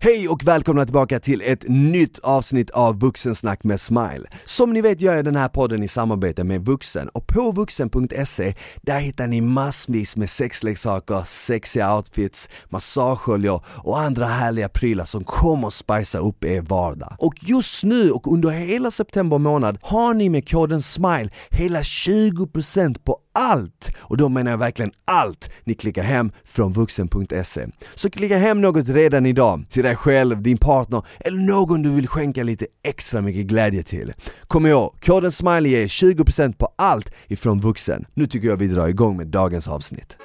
[0.00, 4.28] Hej och välkomna tillbaka till ett nytt avsnitt av Vuxensnack med Smile.
[4.44, 8.54] Som ni vet gör jag den här podden i samarbete med Vuxen och på vuxen.se
[8.82, 15.70] där hittar ni massvis med sexleksaker, sexiga outfits, massageoljor och andra härliga prylar som kommer
[15.70, 17.16] spicea upp er vardag.
[17.18, 22.98] Och just nu och under hela september månad har ni med koden SMILE hela 20%
[23.04, 23.92] på allt!
[23.98, 27.66] Och då menar jag verkligen allt ni klickar hem från vuxen.se.
[27.94, 32.08] Så klicka hem något redan idag, till dig själv, din partner eller någon du vill
[32.08, 34.12] skänka lite extra mycket glädje till.
[34.46, 38.04] Kom ihåg, koden SMILE ger 20% på allt ifrån vuxen.
[38.14, 40.18] Nu tycker jag vi drar igång med dagens avsnitt.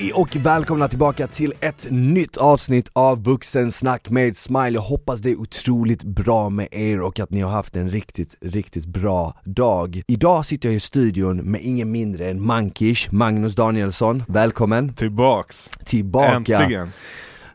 [0.00, 4.70] Hej och välkomna tillbaka till ett nytt avsnitt av Vuxensnack med Smile.
[4.70, 8.36] Jag hoppas det är otroligt bra med er och att ni har haft en riktigt,
[8.40, 10.02] riktigt bra dag.
[10.06, 14.22] Idag sitter jag i studion med ingen mindre än Mankish, Magnus Danielsson.
[14.28, 14.94] Välkommen!
[14.94, 15.70] Tillbaks!
[15.84, 16.58] Tillbaka!
[16.58, 16.90] Äntligen!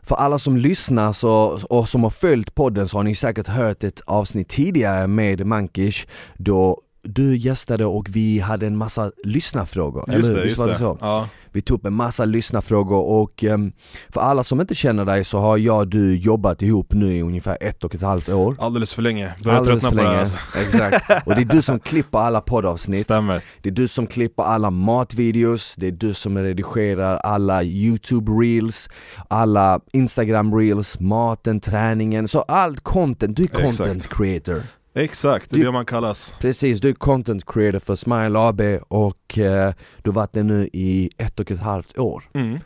[0.02, 3.84] För alla som lyssnar så, och som har följt podden så har ni säkert hört
[3.84, 10.30] ett avsnitt tidigare med Mankish då du gästade och vi hade en massa lyssnarfrågor, Just
[10.30, 10.78] eller det, just var det.
[10.78, 10.98] så?
[11.00, 11.28] Ja.
[11.52, 13.72] Vi tog upp en massa lyssnarfrågor och um,
[14.08, 17.22] för alla som inte känner dig så har jag och du jobbat ihop nu i
[17.22, 20.08] ungefär ett och ett halvt år Alldeles för länge, börjar tröttna för på det här
[20.08, 20.36] länge, alltså.
[20.58, 21.26] exakt.
[21.26, 24.70] Och det är du som klipper alla poddavsnitt Stämmer, Det är du som klipper alla
[24.70, 28.88] matvideos, det är du som redigerar alla youtube reels,
[29.28, 34.16] alla instagram reels, maten, träningen, så allt content, du är content Exakt.
[34.16, 34.62] creator
[35.04, 36.34] exakt, det är Du- det man kallas.
[36.40, 40.68] Precis, du är content creator för Smile AB och eh, du har varit det nu
[40.72, 42.24] i ett och ett halvt år.
[42.34, 42.58] Mm.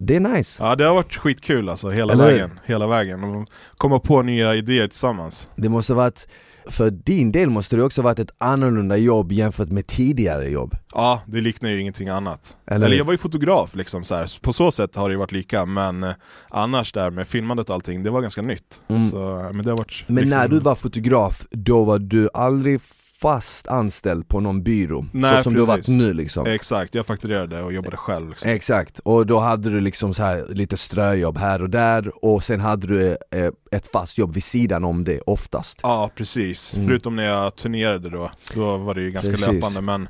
[0.00, 2.32] Det är nice, Ja det har varit skitkul alltså, hela Eller hur?
[2.32, 3.24] vägen, hela vägen.
[3.24, 5.50] Och komma på nya idéer tillsammans.
[5.56, 6.28] Det måste varit,
[6.66, 11.22] för din del måste det också varit ett annorlunda jobb jämfört med tidigare jobb Ja,
[11.26, 14.40] det liknar ju ingenting annat Eller Eller, jag var ju fotograf liksom så här.
[14.42, 16.10] på så sätt har det ju varit lika men eh,
[16.48, 19.08] annars där med filmandet och allting, det var ganska nytt Mm.
[19.10, 22.80] så, eh, Men det har varit Men när du var fotograf, då var du aldrig
[23.20, 25.66] fast anställd på någon byrå, Nej, så som precis.
[25.66, 28.50] du varit nu liksom Exakt, jag fakturerade och jobbade själv liksom.
[28.50, 32.60] Exakt, och då hade du liksom så här lite ströjobb här och där och sen
[32.60, 36.88] hade du eh, ett fast jobb vid sidan om det oftast Ja precis, mm.
[36.88, 39.48] förutom när jag turnerade då, då var det ju ganska precis.
[39.48, 40.08] löpande men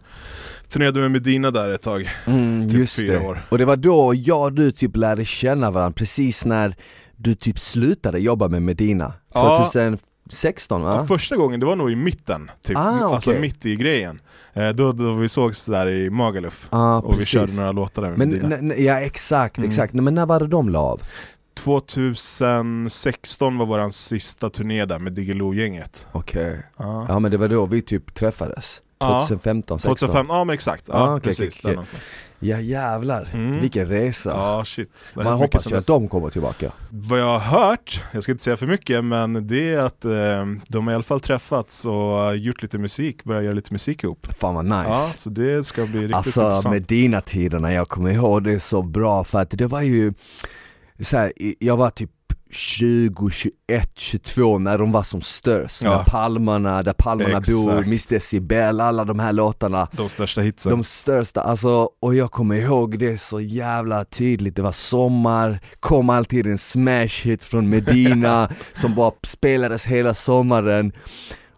[0.68, 3.26] turnerade med Medina där ett tag, mm, typ fyra det.
[3.26, 6.74] år Och det var då jag och du typ lärde känna varandra, precis när
[7.16, 9.98] du typ slutade jobba med Medina 2015
[10.28, 10.94] 16 va?
[10.94, 12.76] Ja, första gången, det var nog i mitten, typ.
[12.76, 13.14] Ah, okay.
[13.14, 14.20] alltså mitt i grejen.
[14.52, 17.20] Eh, då, då vi sågs där i Magaluf ah, och precis.
[17.20, 19.68] vi körde några låtar där men, Ja exakt, mm.
[19.68, 19.92] exakt.
[19.92, 20.04] Mm.
[20.04, 21.02] Men när var det de la av?
[21.54, 26.60] 2016 var vår sista turné där med Diggiloo-gänget Okej, okay.
[26.76, 27.06] ah.
[27.08, 28.82] ja men det var då vi typ träffades?
[29.00, 29.96] 2015, 16?
[29.96, 32.00] 2005, ja men exakt, ja, ah, okay, precis, okay, okay.
[32.40, 33.60] Ja jävlar, Mm.
[33.60, 34.30] vilken resa.
[34.30, 35.04] Ja shit.
[35.14, 36.72] Man hoppas ju att de kommer tillbaka.
[36.90, 40.12] Vad jag har hört, jag ska inte säga för mycket, men det är att eh,
[40.68, 44.26] de har i alla fall träffats och gjort lite musik, börjat göra lite musik ihop.
[44.40, 44.84] Fan vad nice.
[44.88, 46.72] Ja, så det ska bli riktigt Alltså intressant.
[46.72, 50.14] med dina tiderna, jag kommer ihåg det så bra för att det var ju
[51.02, 52.10] så här, jag var typ
[52.50, 53.52] 20, 21,
[53.96, 55.96] 22 när de var som störst, Ja.
[55.96, 57.88] när Palmarna, där Palmarna bor, Exakt.
[57.88, 59.88] Miss Decibel, alla de här låtarna.
[59.92, 60.70] De största hitsen.
[60.70, 66.10] De största, alltså, och jag kommer ihåg det så jävla tydligt, det var sommar, kom
[66.10, 70.92] alltid en smash hit från Medina som bara spelades hela sommaren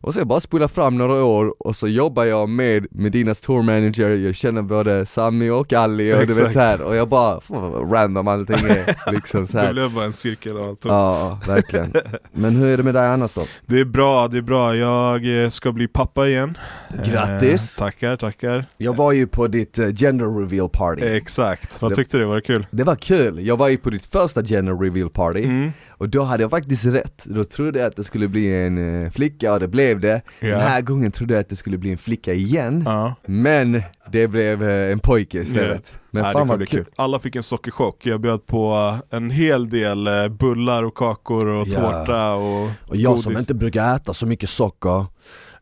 [0.00, 4.08] och sen bara spola fram några år och så jobbar jag med Medinas tour manager,
[4.08, 6.52] jag känner både Sami och Ali och du vet Exakt.
[6.52, 9.72] så här och jag bara, fan vad random allting är liksom så Det här.
[9.72, 11.92] blev bara en cirkel och allt Ja, verkligen.
[12.32, 13.42] Men hur är det med dig annars då?
[13.66, 14.76] Det är bra, det är bra.
[14.76, 16.58] Jag eh, ska bli pappa igen
[17.04, 17.78] Grattis.
[17.78, 21.94] eh, Tackar, tackar Jag var ju på ditt eh, gender reveal party Exakt, vad Det-
[21.94, 22.24] tyckte du?
[22.24, 22.66] Var det kul?
[22.70, 25.70] Det var kul, jag var ju på ditt första gender reveal party Mm.
[25.88, 29.10] Och då hade jag faktiskt rätt, då trodde jag att det skulle bli en eh,
[29.10, 30.48] flicka och det blev det Ja.
[30.48, 33.14] Den här gången trodde jag att det skulle bli en flicka igen Ja.
[33.26, 33.82] Men
[34.12, 36.84] det blev eh, en pojke istället Men Nej, fan vad kul, kul.
[36.96, 41.66] Alla fick en sockerchock, jag bjöd på en hel del eh, bullar och kakor och
[41.68, 41.80] Ja.
[41.80, 43.40] tårta och Och jag som godis.
[43.42, 45.06] inte brukar äta så mycket socker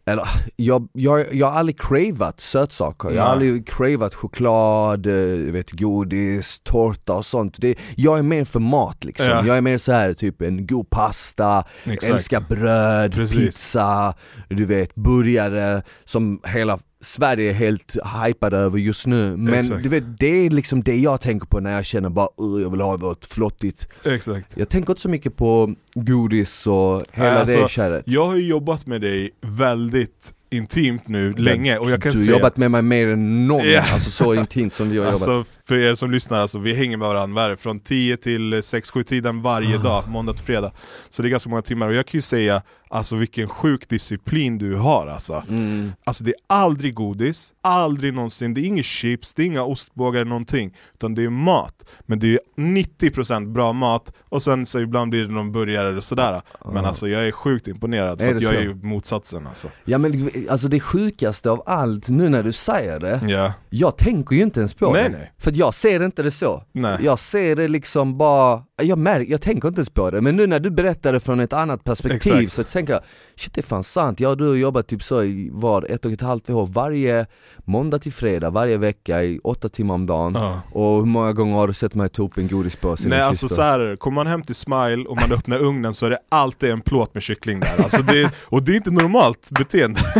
[0.08, 5.70] eller, jag, jag, jag har aldrig cravat sötsaker, jag har aldrig cravat choklad, eh, vet,
[5.72, 9.46] godis, tårta och sånt det, Jag är mer för mat liksom, Ja.
[9.46, 12.14] jag är mer så här typ en god pasta, Exakt.
[12.14, 13.36] älskar bröd, Precis.
[13.38, 14.14] pizza,
[14.48, 17.96] du vet burgare som hela Sverige är helt
[18.26, 19.82] hypad över just nu Men Exakt.
[19.82, 22.70] du vet, det är liksom det jag tänker på när jag känner bara uh, jag
[22.70, 24.56] vill ha något flottigt Exakt.
[24.56, 28.46] Jag tänker inte så mycket på godis och hela Alltså, det köret Jag har ju
[28.48, 32.82] jobbat med dig väldigt intimt nu länge och jag kan Du har jobbat med mig
[32.82, 33.84] mer än någon, Ja.
[33.92, 36.96] alltså så intimt som vi har jobbat Alltså för er som lyssnar, alltså, vi hänger
[36.96, 39.82] med varandra är från 10 till 6-7 tiden varje Ah.
[39.82, 40.72] dag, måndag till fredag.
[41.08, 41.88] Så det är ganska många timmar.
[41.88, 45.42] Och jag kan ju säga Alltså vilken sjuk disciplin du har alltså.
[45.48, 45.92] Mm.
[46.04, 50.20] Alltså det är aldrig godis, aldrig någonsin, det är inga chips, det är inga ostbågar
[50.20, 50.76] eller någonting.
[50.94, 55.24] Utan det är mat, men det är 90% bra mat och sen så ibland blir
[55.24, 56.42] det någon burgare eller sådär.
[56.64, 56.88] Men Ah.
[56.88, 59.68] alltså jag är sjukt imponerad, Är för att jag är ju motsatsen alltså.
[59.84, 64.36] Ja men alltså det sjukaste av allt nu när du säger det Ja, Jag tänker
[64.36, 65.32] ju inte ens på Nej, det, nej.
[65.38, 66.62] för jag ser inte det så.
[66.72, 66.98] Nej.
[67.00, 70.46] Jag ser det liksom bara, jag, märker, jag tänker inte ens på det, men nu
[70.46, 72.52] när du berättar det från ett annat perspektiv Exakt.
[72.52, 73.02] så tänker jag
[73.36, 76.04] Shit det är fan sant, jag och du har jobbat typ så i var ett
[76.04, 77.26] och ett halvt år varje
[77.64, 80.32] måndag till fredag, varje vecka i åtta timmar om dagen.
[80.34, 80.60] Ja.
[80.72, 83.62] Och hur många gånger har du sett mig ta upp en godispåse Nej alltså så
[83.62, 86.80] här, kommer man hem till Smile och man öppnar ugnen så är det alltid en
[86.80, 87.82] plåt med kyckling där.
[87.82, 90.00] Alltså det, Och det är inte normalt beteende.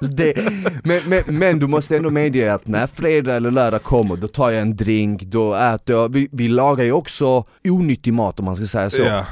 [0.00, 0.34] Det,
[0.84, 4.50] men, men, men du måste ändå medge att när fredag eller lördag kommer, då tar
[4.50, 7.44] jag en drink, då äter jag, vi, vi lagar ju också
[7.96, 9.24] onyttig mat om man ska säga så Ja,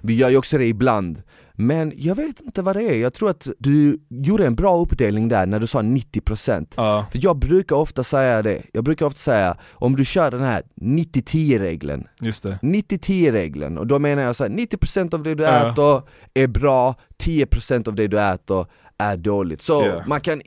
[0.00, 1.22] Vi gör ju också det ibland
[1.56, 5.28] Men jag vet inte vad det är, jag tror att du gjorde en bra uppdelning
[5.28, 9.18] där när du sa 90% ja, För jag brukar ofta säga det, jag brukar ofta
[9.18, 14.22] säga om du kör den här 90-10 regeln just det 90-10 regeln, och då menar
[14.22, 15.72] jag så här, 90% av det du Ja.
[15.72, 16.02] äter
[16.34, 16.94] är bra,
[17.24, 18.66] 10% av det du äter
[18.98, 19.62] är dåligt.
[19.62, 20.04] Så Ja.
[20.06, 20.42] man kan,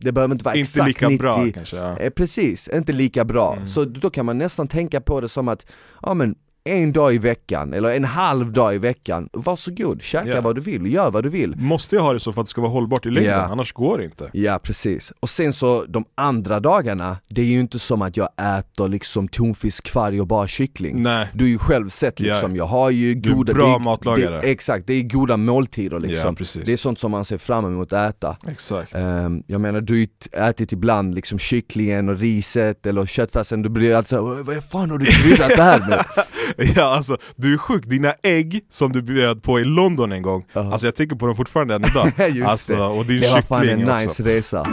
[0.00, 1.98] det behöver inte vara Inte exakt lika 90 bra kanske ja.
[1.98, 3.54] Eh, Precis, inte lika bra.
[3.56, 3.68] Mm.
[3.68, 5.66] Så då kan man nästan tänka på det som att,
[6.02, 10.40] ja men en dag i veckan, eller en halv dag i veckan, varsågod, käka Ja.
[10.40, 11.56] vad du vill, gör vad du vill.
[11.56, 13.40] Måste jag ha det så för att det ska vara hållbart i längden, Ja.
[13.40, 17.60] annars går det inte Ja precis, och sen så de andra dagarna, det är ju
[17.60, 18.28] inte som att jag
[18.58, 22.66] äter liksom tonfisk, kvarg och bara kyckling Nej, Du har ju själv sett liksom, jag
[22.66, 24.40] har ju Du är goda bra det matlagare.
[24.40, 27.92] det, Exakt, det är goda måltider liksom Det är sånt som man ser fram emot
[27.92, 33.06] att äta Exakt Ehm, Jag menar du har ätit ibland liksom kycklingen och riset eller
[33.06, 36.04] köttfärsen, du blir alltid såhär vad fan har du kryddat det här med?
[36.76, 40.44] Ja alltså, du är sjuk, dina ägg som du bjöd på i London en gång
[40.52, 40.72] Ja.
[40.72, 42.84] Alltså jag tänker på dem fortfarande än idag Just alltså, det.
[42.84, 44.66] Och din Det var fan en också nice resa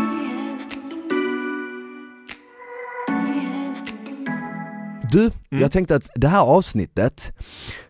[5.12, 5.20] Du,
[5.52, 5.62] Mm.
[5.62, 7.32] jag tänkte att det här avsnittet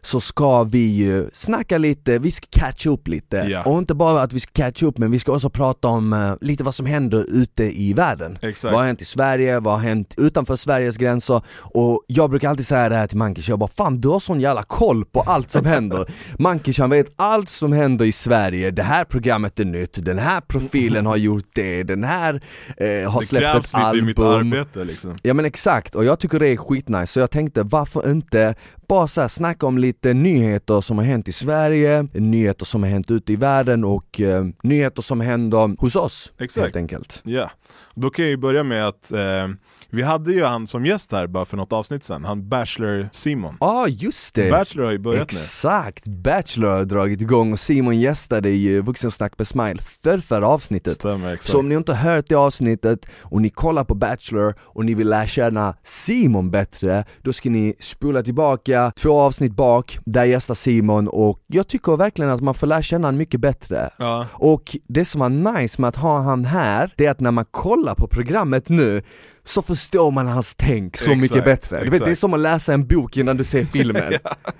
[0.01, 3.37] så ska vi ju snacka lite, vi ska catcha upp lite.
[3.37, 3.63] Ja.
[3.63, 6.33] och inte bara att vi ska catcha upp men vi ska också prata om eh,
[6.41, 8.37] lite vad som händer ute i världen.
[8.41, 8.71] Exakt.
[8.71, 11.41] Vad har hänt i Sverige, vad har hänt utanför Sveriges gränser?
[11.57, 14.39] Och jag brukar alltid säga det här till Mankish, jag bara fan du har sån
[14.39, 16.11] jävla koll på allt som händer.
[16.39, 20.41] Mankish han vet allt som händer i Sverige, det här programmet är nytt, den här
[20.41, 22.41] profilen har gjort det, den här
[22.77, 24.05] eh, har Det släppt krävs ett lite i album.
[24.05, 25.15] mitt arbete liksom.
[25.21, 28.55] Ja men exakt, och jag tycker det är skitnice, så jag tänkte varför inte
[28.89, 32.89] bara så här snacka om lite nyheter som har hänt i Sverige, nyheter som har
[32.89, 36.63] hänt ute i världen och eh, nyheter som händer hos oss Exakt.
[36.63, 37.51] helt enkelt Ja,
[37.93, 39.47] då kan jag ju börja med att eh,
[39.91, 43.57] vi hade ju han som gäst här bara för något avsnitt sedan, han Bachelor Simon
[43.59, 44.51] Ja ah, just det!
[44.51, 46.07] Bachelor har ju börjat Exakt!
[46.07, 50.45] Bachelor har dragit igång och Simon gästade i eh, Vuxensnack med Smile för förra nu
[50.47, 53.95] avsnittet Stämmer, exakt Så om ni inte har hört det avsnittet och ni kollar på
[53.95, 59.55] Bachelor och ni vill lära känna Simon bättre, då ska ni spola tillbaka två avsnitt
[59.55, 63.39] bak, där gästar Simon och jag tycker verkligen att man får lära känna honom mycket
[63.39, 63.89] bättre.
[63.97, 67.31] Ja, Och det som var nice med att ha han här, det är att när
[67.31, 69.01] man kollar på programmet nu
[69.43, 71.83] så förstår man hans tänk så Exakt, mycket bättre.
[71.83, 74.13] Du vet, det är som att läsa en bok innan du ser filmen.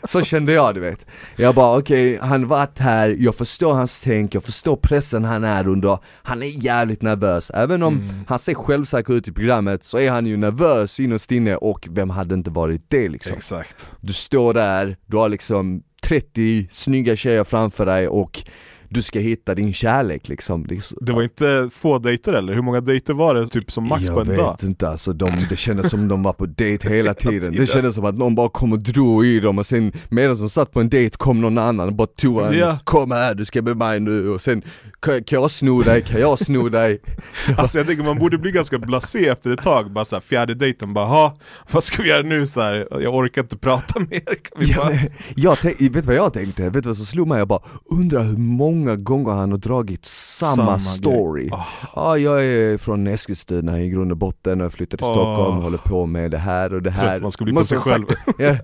[0.08, 1.06] Så kände jag du vet.
[1.36, 5.68] Jag bara okej, han varit här, jag förstår hans tänk, jag förstår pressen han är
[5.68, 5.98] under.
[6.24, 8.10] Han är jävligt nervös, även om Mm.
[8.28, 12.10] han ser självsäker ut i programmet så är han ju nervös innerst inne och vem
[12.10, 13.38] hade inte varit det liksom?
[13.38, 18.44] exakt Du står där, du har liksom 30 snygga tjejer framför dig och
[18.90, 20.68] du ska hitta din kärlek liksom.
[20.68, 22.54] Det, så, Det var inte få dejter eller?
[22.54, 24.56] Hur många dejter var det typ som max jag på en vet dag?
[24.64, 27.54] inte alltså, de, det kändes som de var på dejt hela tiden.
[27.56, 30.50] Det kändes som att någon bara kom och drog i dem och sen medan de
[30.50, 32.78] satt på en dejt kom någon annan och bara tog en, Ja.
[32.84, 34.62] kom här du ska med mig nu och sen
[35.00, 37.02] kan, jag sno dig, kan jag sno dig?
[37.58, 40.94] Alltså jag tänker man borde bli ganska blasé efter ett tag, bara såhär fjärde dejten
[40.94, 41.38] bara ha
[41.72, 42.88] vad ska vi göra nu så här?
[43.02, 44.90] jag orkar inte prata mer, kan vi Ja, bara...
[44.90, 46.64] men, jag vet du vad jag tänkte?
[46.70, 47.38] Vet du vad som slog mig?
[47.38, 51.42] Jag bara undrar hur många gånger han har dragit samma, Samma story.
[51.48, 51.60] grej.
[51.96, 55.14] Ja, jag är från Eskilstuna i grund och botten och jag flyttade till Åh.
[55.14, 57.08] Stockholm och håller på med det här och det här.
[57.10, 58.04] Trött man ska bli på sig själv.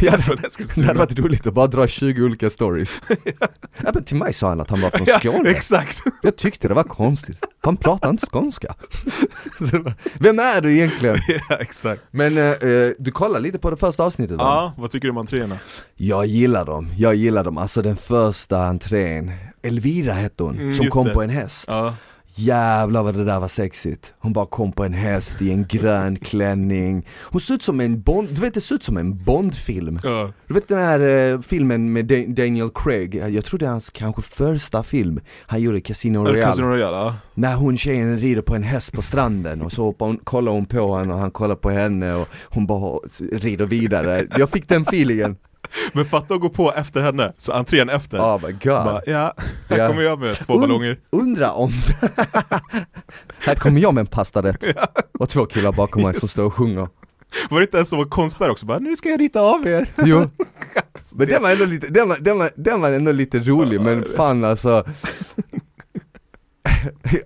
[0.00, 0.12] Ja.
[0.12, 0.36] Ja, från
[0.76, 3.00] det hade varit roligt att bara dra 20 olika stories.
[3.84, 5.40] ja men till mig sa han att han var från Skåne.
[5.44, 6.02] Ja, exakt.
[6.22, 7.46] Jag tyckte det var konstigt.
[7.62, 8.74] Han pratar inte skånska.
[10.20, 11.16] Vem är du egentligen?
[11.48, 12.02] ja, exakt.
[12.10, 14.42] Men eh, eh, du kollar lite på det första avsnittet va?
[14.44, 15.58] Ja, vad tycker du om entréerna?
[15.96, 17.58] Jag gillar dem, jag gillar dem.
[17.58, 19.32] Alltså den första entrén,
[19.62, 21.14] Elvira hette hon, Mm, som kom det.
[21.14, 21.64] på en häst.
[21.68, 21.94] Ja,
[22.44, 24.14] Jävlar vad det där var sexigt.
[24.18, 27.06] Hon bara kom på en häst i en grön klänning.
[27.22, 29.98] Hon ser ut som en Bond, du vet det ser ut som en Bondfilm.
[30.02, 30.32] ja.
[30.48, 33.90] Du vet den här eh, filmen med Da- Daniel Craig, jag tror det är hans
[33.90, 36.42] kanske första film han gjorde, Casino Royale.
[36.42, 37.14] Casino Royale, ja.
[37.34, 40.66] När hon tjejen rider på en häst på stranden och så hoppar hon, kollar hon
[40.66, 42.98] på honom och han kollar på henne och hon bara
[43.32, 44.26] rider vidare.
[44.38, 45.36] Jag fick den feelingen.
[45.92, 48.18] Men fatta att gå på efter henne, så entrén efter.
[48.18, 48.60] Oh my god.
[48.84, 49.32] Bara, ja,
[49.68, 49.88] här Ja.
[49.88, 50.98] kommer jag med två Und- ballonger.
[51.10, 51.72] Undra om
[53.46, 54.64] Här kommer jag med en pastarätt
[55.18, 56.88] och två killar bakom mig som står och sjunger.
[57.50, 58.66] Var det inte en som var konstnär också?
[58.66, 59.92] Bara, nu ska jag rita av er.
[60.04, 60.18] Jo.
[61.14, 64.04] Men den var ändå lite, den var, den var, den var ändå lite rolig men
[64.16, 64.84] fan alltså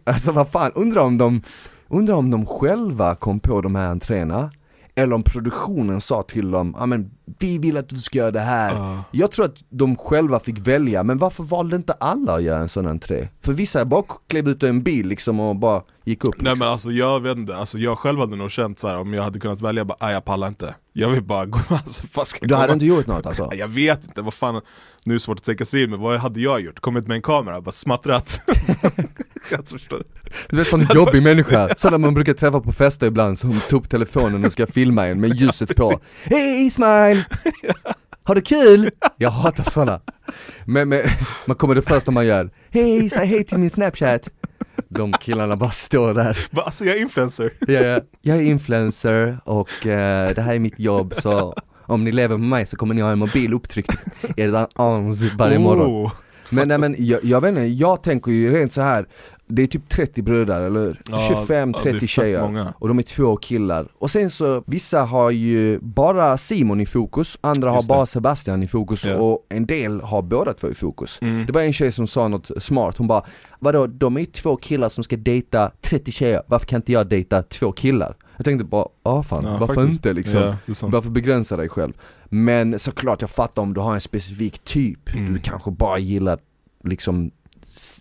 [0.05, 1.43] Alltså vad fan, undrar om de,
[1.89, 4.51] undrar om de själva kom på de här entréerna
[4.95, 8.41] eller om produktionen sa till dem, ja men vi vill att du ska göra det
[8.41, 9.05] här Ja.
[9.11, 12.69] Jag tror att de själva fick välja, men varför valde inte alla att göra en
[12.69, 13.29] sån entré?
[13.43, 16.59] För vissa bara klev ut ur en bil liksom och bara gick upp Nej liksom.
[16.59, 19.23] men alltså jag vet inte, alltså jag själv hade nog känt så här om jag
[19.23, 22.39] hade kunnat välja, bara, "Nej, jag pallar inte Jag vill bara gå, alltså vad ska
[22.41, 23.51] jag Du hade komma?" inte gjort något alltså?
[23.59, 24.61] Jag vet inte, vad fan,
[25.05, 26.81] nu är det svårt att tänka sig in, men vad hade jag gjort?
[26.81, 28.41] Kommit med en kamera, bara smattrat
[29.91, 30.03] du?
[30.57, 34.45] Vet sån jobbig människa, sådana man brukar träffa på fester ibland som tar upp telefonen
[34.45, 37.14] och ska filma en med ljuset på Hej Ismail!
[38.27, 38.91] Har du kul?
[39.17, 40.01] Jag hatar sådana
[40.65, 41.03] Men, men
[41.47, 44.31] man kommer det första man gör Hej, säg hej till min snapchat
[44.89, 48.01] De killarna bara står där alltså jag är influencer Ja, ja.
[48.23, 51.55] Jag är influencer och eh, det här är mitt jobb så
[51.87, 53.93] om ni lever med mig så kommer ni ha en mobil upptryckt
[54.37, 56.13] i ert ans varje morgon Oh.
[56.55, 59.07] Men nej men jag, jag vet inte, jag tänker ju rent så här.
[59.47, 61.01] Det är typ 30 brudar, eller hur?
[61.11, 62.75] Ja, 25, ja, det är 30 fett tjejer många.
[62.79, 67.39] och de är två killar Och sen så, vissa har ju bara Simon i fokus,
[67.41, 67.95] andra har Just det.
[67.95, 69.17] bara Sebastian i fokus Ja.
[69.17, 71.47] och en del har båda två i fokus Mm.
[71.47, 73.25] Det var en tjej som sa något smart, hon bara
[73.59, 77.09] Vadå, de är ju två killar som ska dejta 30 tjejer, varför kan inte jag
[77.09, 78.17] dejta två killar?
[78.37, 79.99] Jag tänkte bara, ja fan, Ja, varför faktiskt.
[80.07, 80.41] inte liksom?
[80.41, 80.57] Ja.
[80.83, 81.93] Varför begränsa dig själv?
[82.29, 85.33] Men såklart, jag fattar om du har en specifik typ, Mm.
[85.33, 86.39] du kanske bara gillar
[86.85, 87.31] liksom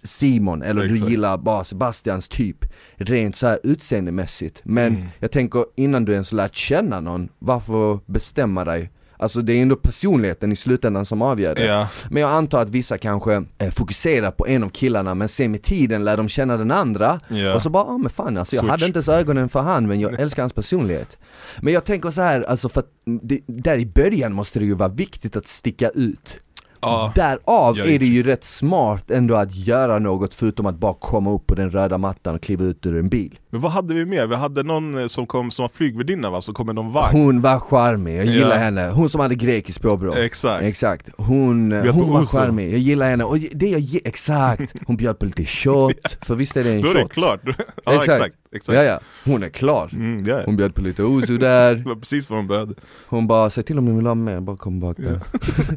[0.04, 1.06] Simon, eller Exakt.
[1.06, 2.58] du gillar bara Sebastians typ
[2.98, 5.06] Rent så här utseendemässigt Men Mm.
[5.20, 8.92] jag tänker innan du ens lärt känna någon, varför bestämma dig?
[9.18, 12.70] Alltså det är ändå personligheten i slutändan som avgör det Ja, Men jag antar att
[12.70, 16.58] vissa kanske eh, fokuserar på en av killarna men sen med tiden lär de känna
[16.58, 17.56] den andra ja.
[17.56, 18.70] och så bara, ja men fan alltså jag Switch.
[18.72, 21.18] hade inte ens ögonen för han men jag älskar hans personlighet
[21.62, 22.90] Men jag tänker så här, alltså för att
[23.22, 26.40] det, där i början måste det ju vara viktigt att sticka ut
[26.84, 27.12] ja.
[27.16, 31.48] Därav är det ju rätt smart ändå att göra något förutom att bara komma upp
[31.48, 34.28] på den röda mattan och kliva ut ur en bil Men vad hade vi mer?
[34.28, 37.18] Vi hade någon eh, som kom som var flygvärdinna va, som kom med någon vagn.
[37.18, 38.56] Hon var charmig, jag gillar Ja.
[38.64, 43.10] henne, hon som hade grekiskt påbrå Exakt, Exakt, hon, Bjöd hon var charmig, jag gillar
[43.10, 43.24] henne.
[43.24, 46.88] Och det jag exakt, hon bjöd på lite shot, för visst är det en då
[46.90, 47.10] är shot?
[47.10, 47.40] det klart.
[47.86, 48.10] Ja Exakt.
[48.10, 49.90] exakt, exakt, Ja ja, hon är klar.
[49.94, 50.42] Mm, ja.
[50.46, 52.74] Hon bjöd på lite ouzo där, Det var precis vad de behövde.
[53.08, 55.20] Hon bara 'säg till om ni vill ha mer, bara kom bak där'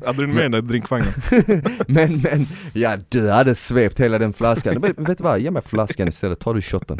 [0.06, 1.12] Hade du med den där drinkvagnen?
[1.86, 5.62] Men men, ja du hade svept hela den flaskan, men, vet du vad, ge mig
[5.62, 6.98] flaskan istället, tar du shotten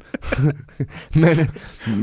[1.09, 1.47] Men,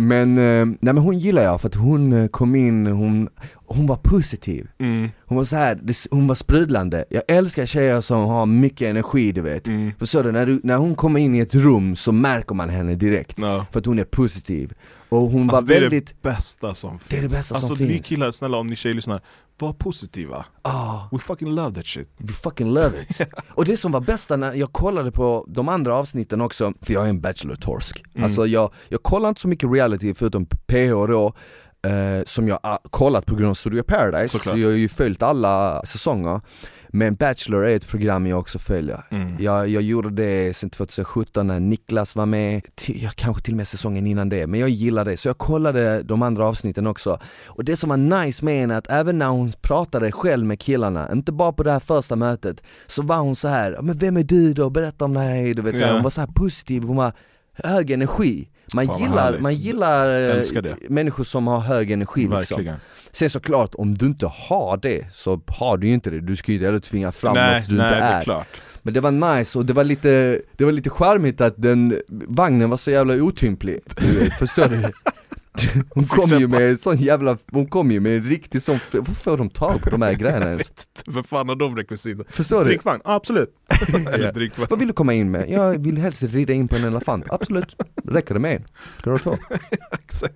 [0.08, 3.30] men, eh, nej men hon gillar jag för att hon eh, kom in, hon,
[3.66, 4.68] hon var positiv.
[4.80, 8.90] Mm, Hon var så här, det- hon var sprudlande, jag älskar tjejer som har mycket
[8.90, 9.68] energi du vet.
[9.68, 9.92] Mm.
[10.00, 12.96] Förstår du, när, du, när hon kommer in i ett rum så märker man henne
[12.96, 13.38] direkt.
[13.40, 13.66] Ja.
[13.72, 14.74] För att hon är positiv.
[15.10, 17.44] Och hon Alltså var det är väldigt, det bästa som finns Det är det bästa
[17.44, 18.08] som Alltså vi finns.
[18.08, 19.22] killar, snälla om ni tjejer lyssnar,
[19.58, 20.46] var positiva.
[20.62, 22.10] Ah, We fucking love that shit.
[22.18, 23.22] We fucking love it.
[23.50, 27.06] Och det som var bästa när jag kollade på de andra avsnitten också, för jag
[27.06, 28.04] är en bachelor-torsk.
[28.14, 28.24] Mm.
[28.24, 31.34] Alltså jag, jag kollar inte så mycket reality förutom PH då
[31.88, 34.56] eh, Som jag har kollat på grund av Studio Paradise, Såklart.
[34.56, 36.42] så jag har ju följt alla säsonger
[36.96, 39.36] Men Bachelor är ett program jag också följer mm.
[39.40, 43.58] Jag, jag gjorde det sen 2017 när Niklas var med, till, ja, kanske till och
[43.58, 47.20] med säsongen innan det, men jag gillade det så jag kollade de andra avsnitten också
[47.46, 51.12] Och det som var nice med henne att även när hon pratade själv med killarna,
[51.12, 54.24] inte bara på det här första mötet Så var hon så här, men vem är
[54.24, 54.70] du då?
[54.70, 55.94] Berätta om dig, du vet så här, Ja.
[55.94, 57.14] hon var så här positiv, hon var
[57.54, 60.44] hög energi man Fan, gillar, man gillar eh,
[60.90, 62.70] människor som har hög energi liksom.
[63.12, 66.52] Sen såklart, om du inte har det så har du ju inte det, du ska
[66.52, 68.24] ju ändå tvinga fram Nej, något du nej inte är är.
[68.24, 68.48] klart.
[68.82, 72.70] Men det var nice och det var lite, det var lite charmigt att den, vagnen
[72.70, 73.80] var så jävla otymplig,
[74.40, 74.92] förstår du?
[75.90, 79.14] Hon kom ju med en sån jävla, hon kom ju med en riktig sån, varför
[79.14, 80.72] får de tag på de här grejerna ens?
[81.06, 82.24] Vad fan har de rekvisita?
[82.30, 82.66] Förstår du?
[82.66, 83.02] Drickvagn?
[83.06, 83.50] Ja, absolut.
[84.14, 84.68] Eller drickvagn.
[84.70, 85.50] Vad vill du komma in med?
[85.50, 87.76] Jag vill helst rida in på en elefant, absolut.
[88.08, 88.64] Räcker det med en?
[89.00, 89.38] Ska du ha två?
[89.92, 90.36] Exakt.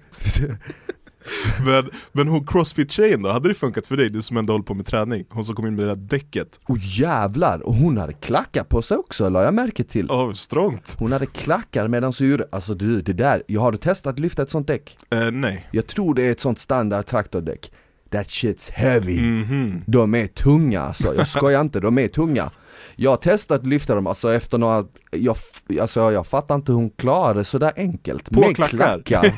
[1.66, 4.10] Men, men hon crossfit-tjejen då, hade det funkat för dig?
[4.10, 6.60] Du som ändå håller på med träning, hon som kom in med det där däcket.
[6.66, 10.08] Och jävlar, och hon hade klackar på sig också, la jag märke till.
[10.12, 10.96] Åh, strångt.
[11.00, 14.20] Hon hade klackar medan hon gjorde, alltså du, det där, jag har du testat att
[14.20, 14.98] lyfta ett sånt däck?
[15.10, 15.68] Eh, nej.
[15.72, 17.72] Jag tror det är ett sånt standard traktordäck.
[18.10, 19.22] That shit's heavy.
[19.22, 19.84] Mhm.
[19.86, 22.52] De är tunga alltså, jag skojar inte, de är tunga.
[22.96, 25.38] Jag har testat att lyfta dem, alltså efter några, jag,
[25.82, 28.32] alltså jag fattar inte hur hon klarar det sådär enkelt.
[28.32, 29.02] På med klackar.
[29.02, 29.34] klackar.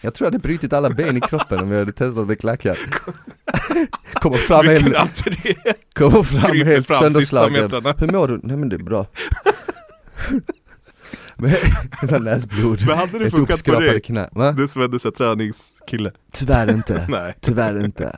[0.00, 2.78] Jag tror jag hade brutit alla ben i kroppen om jag hade testat med klackar.
[4.14, 5.22] Kommer fram helt,
[5.94, 7.70] kommer fram helt fram sönderslagen.
[7.98, 8.40] Hur mår du?
[8.42, 9.06] Nej men det är bra.
[12.20, 12.82] Näsblod.
[12.86, 14.00] Men hade det funkat på dig?
[14.00, 14.28] knä.
[14.32, 14.52] Va?
[14.52, 16.10] Du som ändå är träningskille.
[16.32, 17.06] Tyvärr inte.
[17.10, 17.34] Nej.
[17.40, 18.16] Tyvärr inte.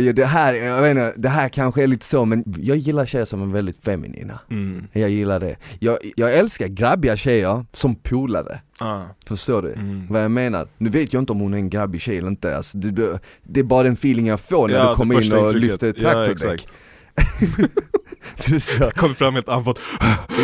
[0.00, 3.06] Ju det här, jag vet inte, det här kanske är lite så men jag gillar
[3.06, 4.38] tjejer som är väldigt feminina.
[4.50, 4.86] Mm.
[4.92, 5.56] Jag gillar det.
[5.78, 8.60] Jag, jag älskar grabbiga tjejer som polare.
[8.80, 9.00] Ah.
[9.26, 9.72] Förstår du?
[9.72, 10.06] Mm.
[10.10, 10.68] Vad jag menar?
[10.78, 13.60] Nu vet jag inte om hon är en grabbig tjej eller inte, alltså, det, det
[13.60, 15.60] är bara den feeling jag får när Ja, du kommer in och intrycket.
[15.70, 16.54] lyfter ett Ja, traktordäck.
[16.54, 16.72] exakt.
[18.94, 19.78] Kommer fram helt andfådd.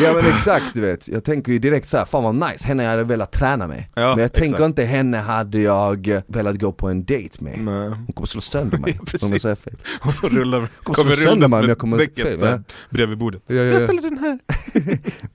[0.04, 2.86] Ja men exakt du vet, jag tänker ju direkt så här, fan vad nice, henne
[2.86, 3.84] hade jag velat träna med.
[3.94, 4.64] Ja, men jag tänker exakt.
[4.64, 7.58] inte henne hade jag velat gå på en date med.
[7.58, 7.88] Nej.
[7.88, 9.76] Hon kommer slå sönder mig Ja, om jag säger fel.
[10.00, 13.42] Hon rullar, Kommer kommer slå sönder mig om jag kommer däcket fel, här, bredvid bordet.
[13.46, 13.86] Ja, ja, Jag ja.
[13.86, 14.38] ställer den här.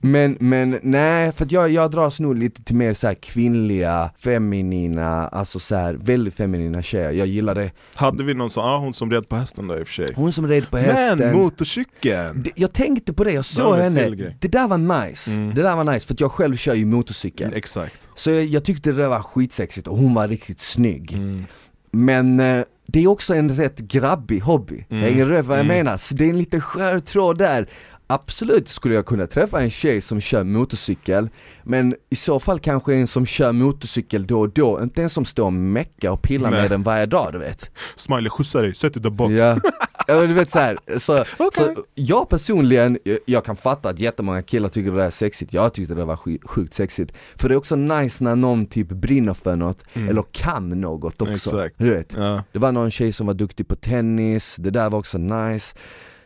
[0.00, 5.28] Men, men nej, för jag, jag dras nog lite till mer så här kvinnliga, feminina,
[5.28, 7.70] alltså så här väldigt feminina tjejer, jag gillar det.
[7.94, 10.08] Hade vi någon som, ja hon som red på hästen då i och för sig.
[10.14, 11.18] Hon som red på hästen.
[11.18, 12.35] Men motorcykeln!
[12.36, 14.08] Det- Jag tänkte på det, jag såg henne,
[14.40, 15.54] det där var nice, Mm.
[15.54, 17.52] det där var nice för att jag själv kör ju motorcykel.
[17.54, 18.08] Exakt.
[18.14, 21.12] Så jag, jag tyckte det där var skitsexigt och hon var riktigt snygg.
[21.12, 21.44] Mm.
[21.92, 25.02] Men eh, det är också en rätt grabbig hobby, Mm.
[25.02, 25.76] hänger du vad jag Mm.
[25.76, 25.96] menar?
[25.96, 27.68] Så det är en liten skör tråd där
[28.08, 31.28] Absolut skulle jag kunna träffa en tjej som kör motorcykel
[31.64, 35.24] Men i så fall kanske en som kör motorcykel då och då, inte en som
[35.24, 36.60] står och meckar och pillar Nej.
[36.62, 39.30] med den varje dag du vet Smiley skjutsar dig, sätt dig där bak.
[39.30, 39.58] Ja,
[40.06, 44.68] ja du vet så, här, så, så jag personligen, jag, kan fatta att jättemånga killar
[44.68, 47.12] tycker det där är sexigt, jag tyckte det var sjukt sexigt.
[47.36, 51.32] För det är också nice när någon typ brinner för något, eller kan något också,
[51.32, 51.74] Exakt.
[51.78, 52.14] du vet.
[52.16, 52.42] Ja.
[52.52, 55.76] det var någon tjej som var duktig på tennis, det där var också nice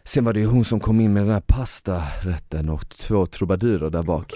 [0.04, 3.90] Sen var det ju hon som kom in med den här pastarätten och två trubadurer
[3.90, 4.34] där bak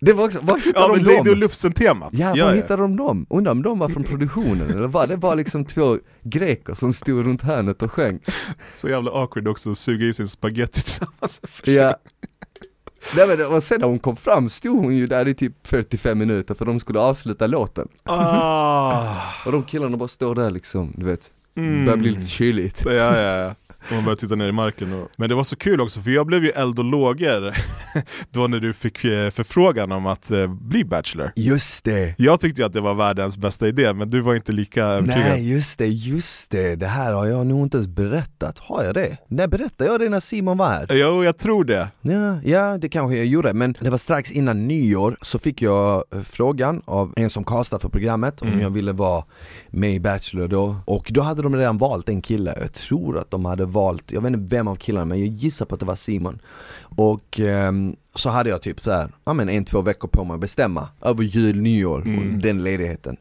[0.00, 1.36] Det var också, var hittade Ja men de Lady och?
[1.36, 2.08] Lufsen-temat.
[2.12, 3.26] Ja, var hittade de dem?
[3.30, 7.26] Undrar om de var från produktionen eller var det bara liksom två greker som stod
[7.26, 8.18] runt hörnet och sjöng?
[8.72, 11.40] Så jävla awkward också att suga i sin spaghetti tillsammans.
[11.64, 11.96] Ja
[13.16, 16.18] Nej, men, och sen när hon kom fram stod hon ju där i typ 45
[16.18, 19.16] minuter för de skulle avsluta låten Ah.
[19.46, 21.84] Och de killarna bara står där liksom, du vet, Mm.
[21.84, 23.54] börjar bli lite kyligt Ja, ja, ja.
[23.86, 25.08] Och man började titta ner i marken och...
[25.16, 27.56] Men det var så kul också för jag blev ju eld och lågor
[28.30, 31.30] då när du fick eh, förfrågan om att eh, bli Bachelor.
[31.36, 32.14] Just det!
[32.18, 35.28] Jag tyckte ju att det var världens bästa idé men du var inte lika övertygad.
[35.28, 38.94] Nej just det, just det, det här har jag nog inte ens berättat, har jag
[38.94, 39.16] det?
[39.28, 40.86] När berättade jag det när Simon var här?
[40.90, 41.88] Jo, jag tror det.
[42.00, 46.04] Ja, ja det kanske jag gjorde, men det var strax innan nyår så fick jag
[46.12, 49.24] eh, frågan av en som castade för programmet om jag ville vara
[49.70, 53.30] med i Bachelor då Och då hade de redan valt en kille, jag tror att
[53.30, 55.86] de hade valt, jag vet inte vem av killarna men jag gissar på att det
[55.86, 56.38] var Simon.
[56.96, 60.34] Och ehm, så hade jag typ så här, ja men en, två veckor på mig
[60.34, 63.16] att bestämma över jul, nyår och den ledigheten.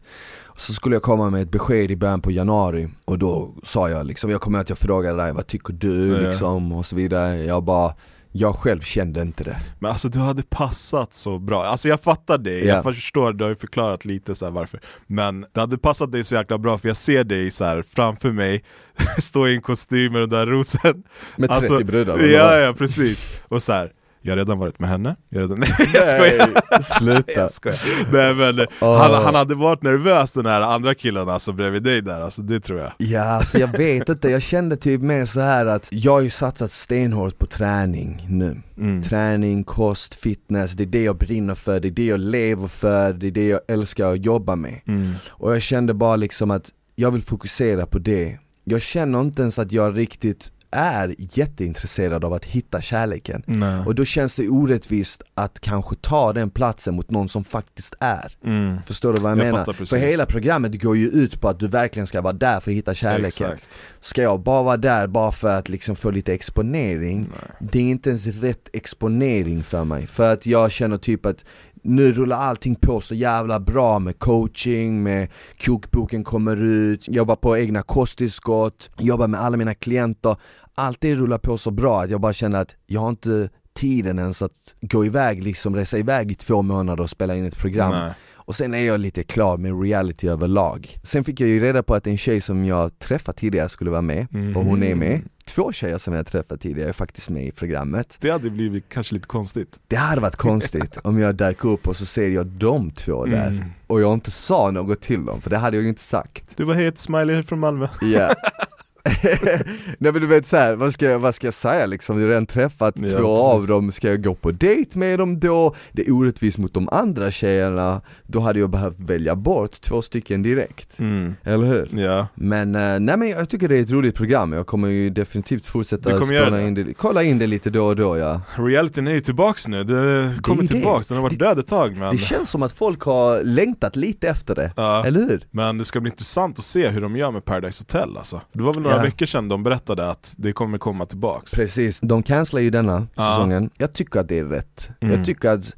[0.58, 4.06] Så skulle jag komma med ett besked i början på januari och då sa jag
[4.06, 7.44] liksom, jag kommer att jag frågade dig vad tycker du liksom och så vidare.
[7.44, 7.94] Jag bara,
[8.36, 9.58] jag själv kände inte det.
[9.80, 12.74] Men alltså du hade passat så bra, alltså jag fattar dig, Ja.
[12.76, 14.80] jag förstår, du har ju förklarat lite så här varför.
[15.08, 18.64] Men det hade passat dig så jäkla bra för jag ser dig så framför mig
[19.20, 21.04] Stå i en kostym med den där rosen.
[21.36, 23.92] Med 30 Alltså, brudar Ja ja precis, och så här.
[24.26, 25.60] Jag har redan varit med henne, jag redan...
[25.80, 26.82] Nej jag skojar!
[27.00, 27.78] Sluta Jag skojar.
[28.12, 28.98] Nej men Åh.
[28.98, 32.60] han, han hade varit nervös den här andra killen alltså bredvid dig där, alltså det
[32.60, 36.12] tror jag Ja, alltså jag vet inte, jag kände typ mer så här att jag
[36.12, 39.04] har ju satsat stenhårt på träning nu Mm.
[39.04, 43.14] Träning, kost, fitness, det är det jag brinner för, det är det jag lever för,
[43.14, 45.14] det är det jag älskar att jobba med Mm.
[45.30, 49.60] Och jag kände bara liksom att jag vill fokusera på det Jag känner inte ens
[49.60, 53.80] att jag riktigt är jätteintresserad av att hitta kärleken Nej.
[53.86, 58.34] Och då känns det orättvist att kanske ta den platsen mot någon som faktiskt är
[58.44, 58.78] Mm.
[58.86, 59.86] Förstår du vad jag, Jag menar?
[59.86, 62.78] För hela programmet går ju ut på att du verkligen ska vara där för att
[62.78, 63.84] hitta kärleken Exakt.
[64.02, 67.20] Ska jag bara vara där bara för att liksom få lite exponering?
[67.20, 67.70] Nej.
[67.72, 71.46] Det är inte ens rätt exponering för mig, för att jag känner typ att
[71.84, 75.28] nu rullar allting på så jävla bra med coaching, med
[75.66, 80.36] kokboken kommer ut, jobbar på egna kosttillskott, jobbar med alla mina klienter
[80.76, 84.20] Allt det rullar på så bra att jag bara känner att jag har inte tiden
[84.20, 87.92] ens att gå iväg, liksom resa iväg i två månader och spela in ett program
[87.92, 88.12] Nej.
[88.36, 90.98] och sen är jag lite klar med reality överlag.
[91.04, 94.02] Sen fick jag ju reda på att en tjej som jag träffat tidigare skulle vara
[94.02, 95.22] med, och hon är med.
[95.46, 98.18] Två tjejer som jag träffat tidigare är faktiskt med i programmet.
[98.22, 99.80] Det hade blivit kanske lite konstigt.
[99.88, 103.48] Det hade varit konstigt om jag dök upp och så ser jag de två där,
[103.48, 103.64] Mm.
[103.88, 106.44] och jag inte sa något till dem, för det hade jag ju inte sagt.
[106.58, 107.88] Du var het smiley från Malmö.
[108.02, 108.30] Ja.
[109.98, 112.18] Nej men du vet såhär, vad ska, jag, vad ska jag säga liksom?
[112.18, 113.68] Jag har redan träffat Ja, två av precis.
[113.70, 115.76] dem, ska jag gå på dejt med dem då?
[115.92, 120.44] Det är orättvist mot de andra tjejerna, då hade jag behövt välja bort två stycken
[120.44, 121.00] direkt.
[121.00, 121.36] Mm.
[121.44, 121.90] Eller hur?
[122.02, 122.28] Ja.
[122.36, 125.66] Men, eh, nej men jag tycker det är ett roligt program, jag kommer ju definitivt
[125.66, 128.42] fortsätta spana in det, kolla in det lite då och då ja.
[128.56, 130.68] Realityn är ju tillbaks nu, det kommer det.
[130.68, 133.44] tillbaks, den har varit Det- död ett tag men Det känns som att folk har
[133.44, 135.06] längtat lite efter det, Ja.
[135.06, 135.44] eller hur?
[135.52, 138.42] Men det ska bli intressant att se hur de gör med Paradise Hotel alltså.
[138.54, 139.04] Det var väl några Ja.
[139.04, 143.30] veckor sedan de berättade att det kommer komma tillbaks Precis, de cancelar ju denna Ja.
[143.32, 144.90] säsongen, jag tycker att det är rätt.
[145.02, 145.16] Mm.
[145.16, 145.76] Jag tycker att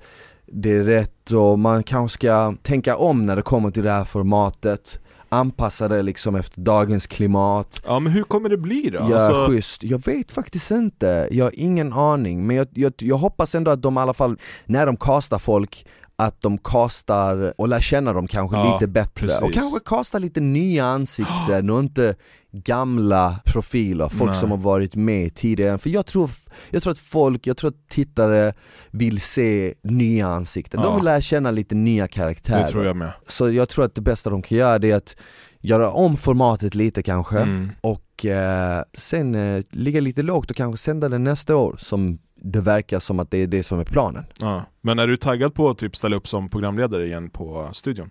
[0.48, 4.06] det är rätt och man kanske ska tänka om när det kommer till det här
[4.06, 5.00] formatet
[5.30, 9.08] Anpassa det liksom efter dagens klimat Ja men hur kommer det bli då?
[9.10, 9.84] Ja, Alltså, schysst.
[9.84, 13.82] Jag vet faktiskt inte, jag har ingen aning men jag, jag, jag hoppas ändå att
[13.82, 15.86] de i alla fall, när de castar folk
[16.18, 19.42] att de castar och lär känna dem kanske Ja, lite bättre precis.
[19.42, 22.16] och kanske castar lite nya ansikten och inte
[22.52, 24.40] gamla profiler, folk Nej.
[24.40, 25.78] som har varit med tidigare.
[25.78, 26.30] För jag tror,
[26.70, 28.54] jag tror att folk, jag tror att tittare
[28.92, 30.88] vill se nya ansikten, Ja.
[30.88, 32.62] de vill lära känna lite nya karaktärer.
[32.62, 34.96] det tror jag med Så jag tror att det bästa de kan göra det är
[34.98, 35.16] att
[35.62, 37.70] göra om formatet lite kanske mm.
[37.82, 42.18] och eh, sen eh, ligga lite lågt och kanske sända den nästa år som
[42.52, 44.26] det verkar som att det är det som är planen.
[44.40, 44.66] ja.
[44.82, 48.10] Men är du taggad på att typ ställa upp som programledare igen på studion?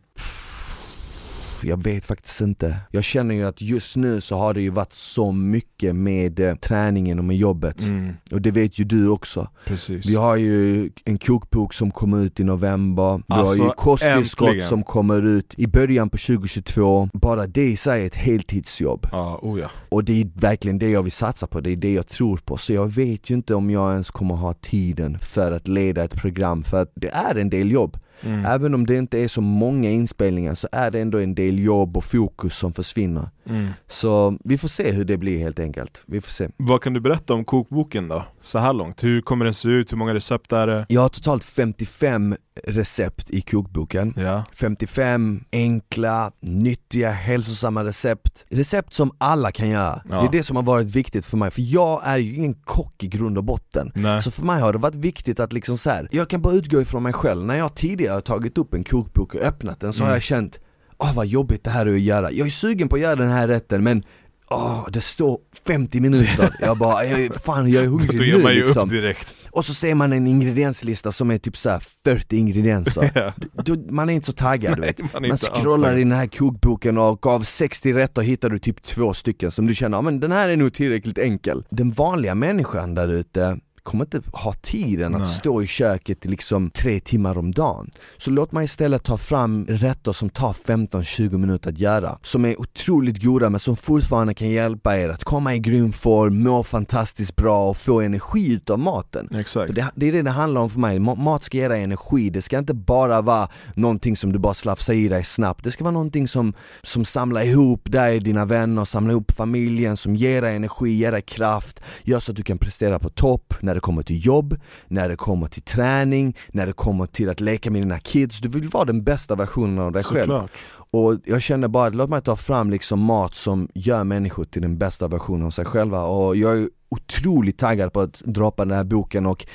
[1.65, 2.77] Jag vet faktiskt inte.
[2.91, 6.55] Jag känner ju att just nu så har det ju varit så mycket med eh,
[6.55, 7.81] träningen och med jobbet.
[7.81, 8.13] Mm.
[8.33, 9.49] Och det vet ju du också.
[9.67, 13.75] Precis Vi har ju en kokbok som kommer ut i november, vi Alltså, har ju
[13.77, 17.09] kosttillskott som kommer ut i början på 2022.
[17.13, 19.07] Bara det i sig är ett heltidsjobb.
[19.13, 19.71] Ja, oh ja.
[19.89, 22.57] Och det är verkligen det jag vill satsa på, det är det jag tror på.
[22.57, 26.15] Så jag vet ju inte om jag ens kommer ha tiden för att leda ett
[26.15, 27.97] program, för att det är en del jobb.
[28.25, 28.45] Mm.
[28.45, 31.97] Även om det inte är så många inspelningar så är det ändå en del jobb
[31.97, 33.29] och fokus som försvinner.
[33.49, 33.69] Mm.
[33.87, 36.03] Så vi får se hur det blir helt enkelt.
[36.07, 36.49] Vi får se.
[36.57, 38.25] Vad kan du berätta om kokboken då?
[38.45, 39.93] Så här långt, hur kommer den se ut?
[39.93, 40.87] Hur många recept är det?
[40.89, 44.15] Jag har totalt 55 recept i kokboken.
[44.17, 48.45] Ja, 55 enkla, nyttiga, hälsosamma recept.
[48.49, 50.03] Recept som alla kan göra.
[50.11, 50.21] Ja.
[50.21, 53.03] Det är det som har varit viktigt för mig, för jag är ju ingen kock
[53.03, 53.93] i grund och botten.
[53.95, 54.23] nej.
[54.23, 56.81] Så för mig har det varit viktigt att liksom så här, jag kan bara utgå
[56.81, 57.45] ifrån mig själv.
[57.45, 60.15] När jag tidigare har tagit upp en kokbok och öppnat den så har Mm.
[60.17, 60.61] jag känt,
[60.99, 62.33] åh vad jobbigt det här är att göra.
[62.33, 64.03] Jag är sugen på att göra den här rätten men
[64.51, 68.43] Åh, det står 50 minuter, jag bara, jag, fan jag är hungrig Då ger nu
[68.43, 68.83] man ju liksom.
[68.83, 69.35] upp direkt.
[69.51, 73.11] Och så ser man en ingredienslista som är typ så här 40 ingredienser.
[73.55, 73.63] Ja.
[73.63, 75.01] Då, man är inte så taggad du vet.
[75.13, 75.99] man Man scrollar ansträngd.
[75.99, 79.75] i den här kokboken och av 60 rätter hittar du typ två stycken som du
[79.75, 81.65] känner, ja men den här är nog tillräckligt enkel.
[81.71, 85.31] Den vanliga människan där ute kommer inte ha tiden att Nej.
[85.31, 87.91] stå i köket liksom tre timmar om dagen.
[88.17, 92.61] Så låt mig istället ta fram rätter som tar 15-20 minuter att göra, som är
[92.61, 97.37] otroligt goda men som fortfarande kan hjälpa er att komma i grym form, må fantastiskt
[97.37, 99.29] bra och få energi utav maten.
[99.35, 99.67] Exakt.
[99.67, 101.83] För det, det är det det handlar om för mig, Ma- mat ska ge dig
[101.83, 105.73] energi, det ska inte bara vara någonting som du bara slafsar i dig snabbt Det
[105.73, 110.43] ska vara någonting som, som samlar ihop dig, dina vänner, samlar ihop familjen, som ger
[110.43, 113.81] dig energi, ger dig kraft Gör så att du kan prestera på topp när det
[113.81, 114.57] kommer till jobb,
[114.89, 118.49] när det kommer till träning, när det kommer till att leka med dina kids Du
[118.49, 120.51] vill vara den bästa versionen av dig själv Såklart.
[120.91, 124.79] och jag känner bara låt mig ta fram liksom mat som gör människor till den
[124.79, 128.85] bästa versionen av sig själva och jag är otroligt taggad på att droppa den här
[128.85, 129.47] boken och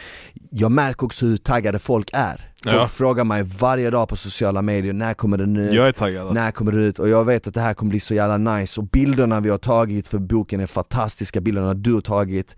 [0.51, 2.48] jag märker också hur taggade folk är.
[2.63, 2.87] Folk Ja.
[2.87, 5.73] frågar mig varje dag på sociala medier, när kommer den ut?
[5.73, 6.33] Jag är taggad alltså.
[6.43, 6.99] När kommer det ut?
[6.99, 9.57] Och jag vet att det här kommer bli så jävla nice och bilderna vi har
[9.57, 12.55] tagit för boken är fantastiska, bilderna du har tagit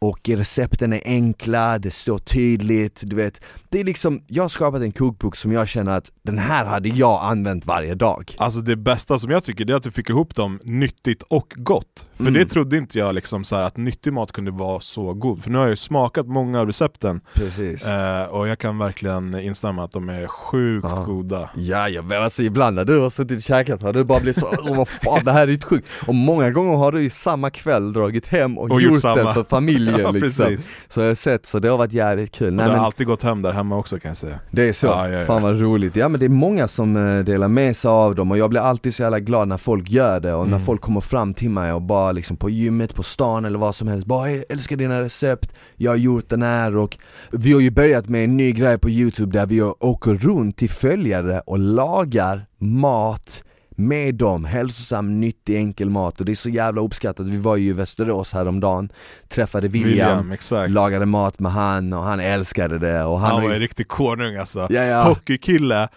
[0.00, 4.82] och recepten är enkla, det står tydligt, du vet Det är liksom, jag har skapat
[4.82, 8.34] en kokbok som jag känner att den här hade jag använt varje dag.
[8.38, 11.52] Alltså det bästa som jag tycker det är att du fick ihop dem nyttigt och
[11.56, 12.08] gott.
[12.14, 12.34] För Mm.
[12.34, 15.42] det trodde inte jag liksom så här, att nyttig mat kunde vara så god.
[15.42, 17.86] För nu har jag ju smakat många av recepten Precis.
[17.86, 21.04] eh, och jag kan verkligen instämma att de är sjukt Ja.
[21.04, 21.50] goda.
[21.54, 24.40] Ja, jag men alltså ibland när du har suttit och käkat har du bara blivit
[24.40, 27.10] så Åh vad fan det här är ju sjukt Och många gånger har du ju
[27.10, 30.68] samma kväll dragit hem och, Och gjort, gjort den för familjen Ja, liksom precis.
[30.88, 33.22] Så jag har sett, så det har varit jävligt kul Nej, men har alltid gått
[33.22, 34.38] hem där hemma också kan jag säga.
[34.50, 35.26] Det är så, Ja, ja, ja.
[35.26, 35.96] fan vad roligt.
[35.96, 38.60] Ja men det är många som eh, delar med sig av dem och jag blir
[38.60, 40.66] alltid så jävla glad när folk gör det och när Mm.
[40.66, 43.88] folk kommer fram till mig och bara liksom på gymmet, på stan eller vad som
[43.88, 46.98] helst bara "Jag älskar dina recept, jag har gjort den här och
[47.30, 50.70] vi har ju börjat med en ny grej på youtube där vi åker runt till
[50.70, 53.42] följare och lagar mat
[53.76, 57.26] med dem, hälsosam, nyttig, enkel mat och det är så jävla uppskattat.
[57.26, 58.88] Vi var ju i Västerås häromdagen,
[59.28, 63.48] träffade William, William, lagade mat med han och han älskade det och han, Han var
[63.48, 64.66] ju en riktig konung alltså.
[64.70, 65.02] Ja, ja.
[65.02, 65.88] Hockeykille.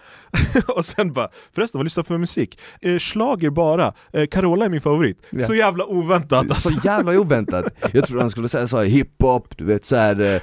[0.76, 2.58] och sen bara, förresten vad lyssnar du på för musik?
[2.82, 5.22] Eh, schlager bara, eh, Carola är min favorit.
[5.30, 5.40] Ja.
[5.46, 6.68] Så jävla oväntat alltså.
[6.68, 7.66] Så jävla oväntat.
[7.92, 10.40] Jag trodde han skulle säga så här hiphop, du vet såhär eh,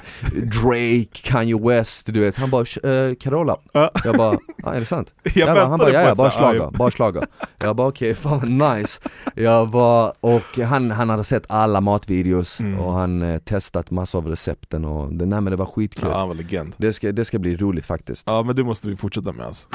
[0.62, 2.36] Drake, Kanye West, du vet.
[2.36, 3.56] Han bara eh, Carola.
[3.72, 3.90] Ja.
[4.04, 5.12] Jag bara, ah, är det sant?
[5.22, 7.22] Jag Jag bara, han bara, ja, bara slaga, bara slaga.
[7.58, 9.00] Jag bara okej, fan vad nice.
[9.34, 12.80] Jag bara, och han, han hade sett alla matvideos Mm.
[12.80, 16.08] och han eh, testat massor av recepten och det, nej men det var skitkul.
[16.10, 16.74] Ja, han var legend.
[16.76, 18.22] Det, ska, det ska bli roligt faktiskt.
[18.26, 19.68] Ja men det måste vi fortsätta med alltså.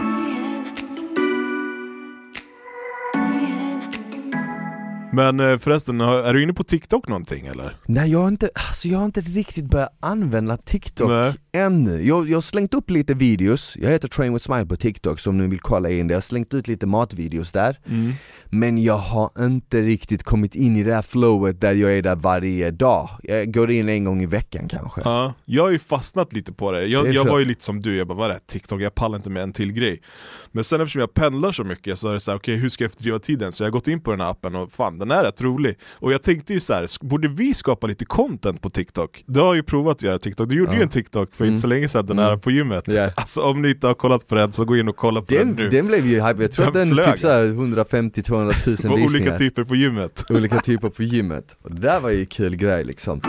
[5.12, 7.76] Men eh, förresten, är du inne på TikTok någonting eller?
[7.86, 11.34] Nej jag har inte, alltså jag har inte riktigt börjat använda TikTok Nej.
[11.52, 12.08] ännu.
[12.08, 15.30] Jag, jag har slängt upp lite videos, jag heter Train with Smile på TikTok så
[15.30, 16.12] om ni vill kolla in det.
[16.12, 17.80] Jag har slängt ut lite matvideos där.
[18.50, 22.16] Men jag har inte riktigt kommit in i det här flowet där jag är där
[22.16, 23.10] varje dag.
[23.24, 25.02] Jag går in en gång i veckan kanske.
[25.04, 26.86] Ja, jag har ju fastnat lite på det.
[26.86, 28.40] Jag, Det jag var ju lite som du, jag bara vad är det?
[28.48, 30.02] TikTok, jag pallar inte med en till grej.
[30.52, 32.84] Men sen eftersom jag pendlar så mycket så är det så här, okej hur ska
[32.84, 33.52] jag fördriva tiden?
[33.52, 35.76] Så jag har gått in på den här appen och fan den är rätt rolig.
[35.94, 39.24] Och jag tänkte ju så här, borde vi skapa lite content på TikTok?
[39.28, 40.84] Du har ju provat att göra TikTok, du gjorde ju Ja.
[40.84, 41.52] en TikTok för Mm.
[41.54, 42.40] inte så länge sedan, den här Mm.
[42.40, 42.84] på gymmet.
[42.88, 43.10] Ja.
[43.16, 45.48] Alltså om ni inte har kollat på den så gå in och kolla på den,
[45.56, 45.70] Den, nu.
[45.70, 49.06] den blev ju hype, jag tror Den att den flög, typ såhär 150-200 tusen visningar.
[49.06, 50.26] olika typer på gymmet.
[50.30, 51.56] olika typer på gymmet.
[51.62, 53.22] Och det där var ju en kul grej liksom.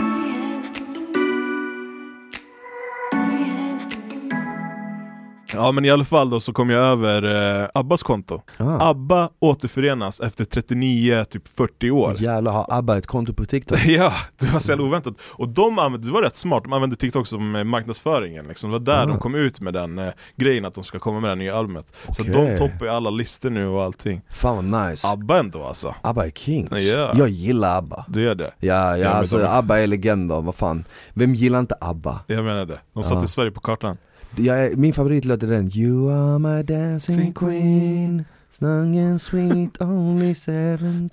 [5.53, 8.41] Ja men i alla fall då så kom jag över eh, Abbas konto.
[8.57, 8.89] Ah.
[8.89, 12.15] Abba återförenas efter 39, typ 40 år.
[12.21, 13.77] Jävlar, har ABBA ett konto på TikTok?
[13.85, 15.13] Ja, det var så jävla oväntat.
[15.21, 18.69] Och de använde, det var rätt smart, de använde TikTok som eh, marknadsföringen liksom.
[18.71, 19.05] Det var där Ah.
[19.05, 21.55] de kom ut med den eh, grejen att de ska komma med det här nya
[21.55, 21.93] albumet.
[22.11, 22.33] Så Okej.
[22.33, 24.21] de toppar ju alla listor nu och allting.
[24.29, 25.07] Fan vad nice.
[25.07, 26.71] Abba ändå alltså, ABBA är kings.
[26.71, 27.11] Ja.
[27.15, 28.05] Jag gillar ABBA.
[28.07, 28.51] det är det.
[28.59, 30.83] Ja, ja, alltså ABBA är legender, vad fan.
[31.13, 32.19] Vem gillar inte ABBA?
[32.27, 32.79] Jag menar det.
[32.93, 33.27] De satte Ja.
[33.27, 33.97] Sverige på kartan.
[34.35, 41.09] Jag, min favoritlåt är den You are my dancing queen Snug and sweet, only 17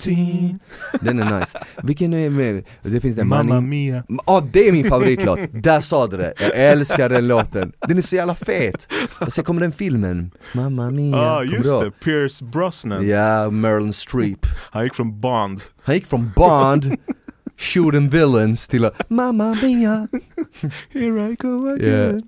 [1.00, 1.58] Den är nice.
[1.82, 2.64] Vilken är mer?
[2.82, 4.02] Det finns den Mamma Money mia.
[4.26, 8.02] Ja det är min favoritlåt, där sa du det, jag älskar den låten Den är
[8.02, 8.88] så jävla fet!
[9.20, 11.90] Och sen kommer den filmen, Mamma Mia, Ja ah, just det?
[11.90, 13.08] Pierce Brosnan.
[13.08, 15.60] Ja, Meryl Streep Han gick från Bond.
[15.82, 16.96] Han gick från Bond,
[17.56, 20.08] shooting villains till Mamma Mia
[20.92, 22.14] Here I go again.
[22.14, 22.20] Yeah.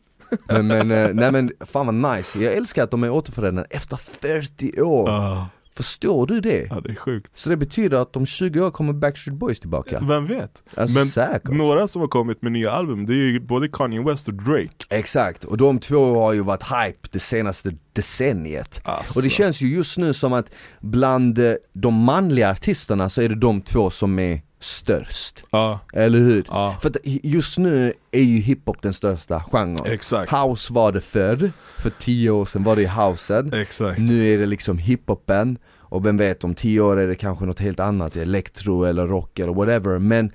[0.48, 3.96] Men, men, eh, nej men fan vad nice, jag älskar att de är återförenade efter
[3.96, 6.66] 40 år Ah, Förstår du det?
[6.70, 7.38] ja det är sjukt.
[7.38, 10.00] Så det betyder att om 20 år kommer Backstreet Boys tillbaka?
[10.08, 10.50] Vem vet?
[10.74, 14.02] Alltså Men säkert Några som har kommit med nya album, det är ju både Kanye
[14.02, 14.68] West och Drake.
[14.90, 19.18] Exakt, och de två har ju varit hype det senaste decenniet Alltså.
[19.18, 23.28] Och det känns ju just nu som att bland eh, de manliga artisterna så är
[23.28, 26.44] det de två som är störst Ja, Eller hur?
[26.48, 26.76] ja.
[26.80, 30.32] För att just nu är ju hiphop den största genren Exakt.
[30.32, 33.98] House var det förr, för 10 år sedan var det housen Exakt.
[34.00, 37.58] Nu är det liksom hiphopen och vem vet om 10 år är det kanske något
[37.60, 40.32] helt annat, elektro eller rock eller whatever Men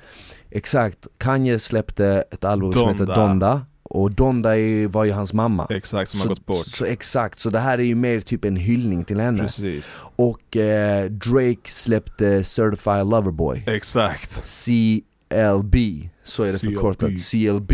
[0.51, 3.61] exakt, Kanye släppte ett album som heter Donda.
[3.95, 6.65] Och Donda är, var ju hans mamma Exakt, som så, har gått bort.
[6.65, 9.99] Så exakt, så det här är ju mer typ en hyllning till henne Precis.
[10.15, 14.43] Och eh, Drake släppte Certified Loverboy Exakt.
[14.43, 15.75] CLB,
[16.23, 17.71] så är det förkortat, CLB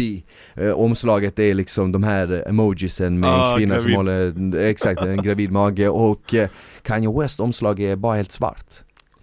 [0.56, 3.98] eh, Omslaget är liksom de här emojisen med Ah, en kvinna som gravid.
[3.98, 6.50] håller, exakt, en gravid mage och eh,
[6.82, 8.66] Kanye West omslag är bara helt svart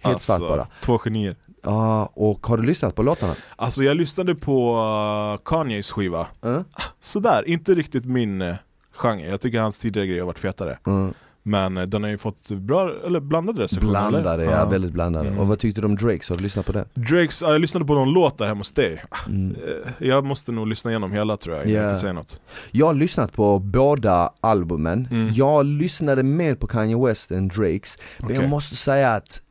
[0.01, 1.35] Helt Alltså, svart bara Två genier.
[1.63, 3.35] Ja, och har du lyssnat på låtarna?
[3.55, 6.27] Alltså jag lyssnade på uh, Kanyes skiva.
[6.43, 6.63] Mm.
[6.99, 8.55] Sådär, inte riktigt min uh,
[8.95, 9.29] genre.
[9.29, 10.77] Jag tycker hans tidigare grejer har varit fetare.
[10.87, 11.13] Mm.
[11.43, 14.53] Men eh, den har ju fått bra, eller blandade recensioner Blandade, eller?
[14.53, 15.27] ja väldigt blandade.
[15.27, 15.39] Mm.
[15.39, 16.29] Och vad tyckte du om Drakes?
[16.29, 16.85] Har du lyssnat på det?
[16.93, 19.55] Drakes, ja, jag lyssnade på någon låt där hemma hos dig Mm.
[19.55, 21.81] Eh, Jag måste nog lyssna igenom hela tror jag innan Ja.
[21.83, 22.39] jag kan säga något
[22.71, 25.33] Jag har lyssnat på båda albumen, Mm.
[25.33, 29.41] jag lyssnade mer på Kanye West än Drakes Men jag måste säga att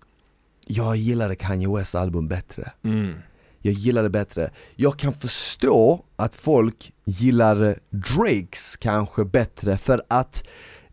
[0.69, 3.15] jag gillade Kanye Wests album bättre mm.
[3.63, 10.45] Jag gillade bättre Jag kan förstå att folk gillar Drakes kanske bättre för att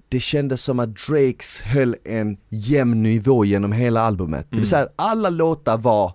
[0.10, 4.62] det kändes som att Drakes höll en jämn nivå genom hela albumet Det Mm.
[4.62, 6.14] vill säga att alla låtar var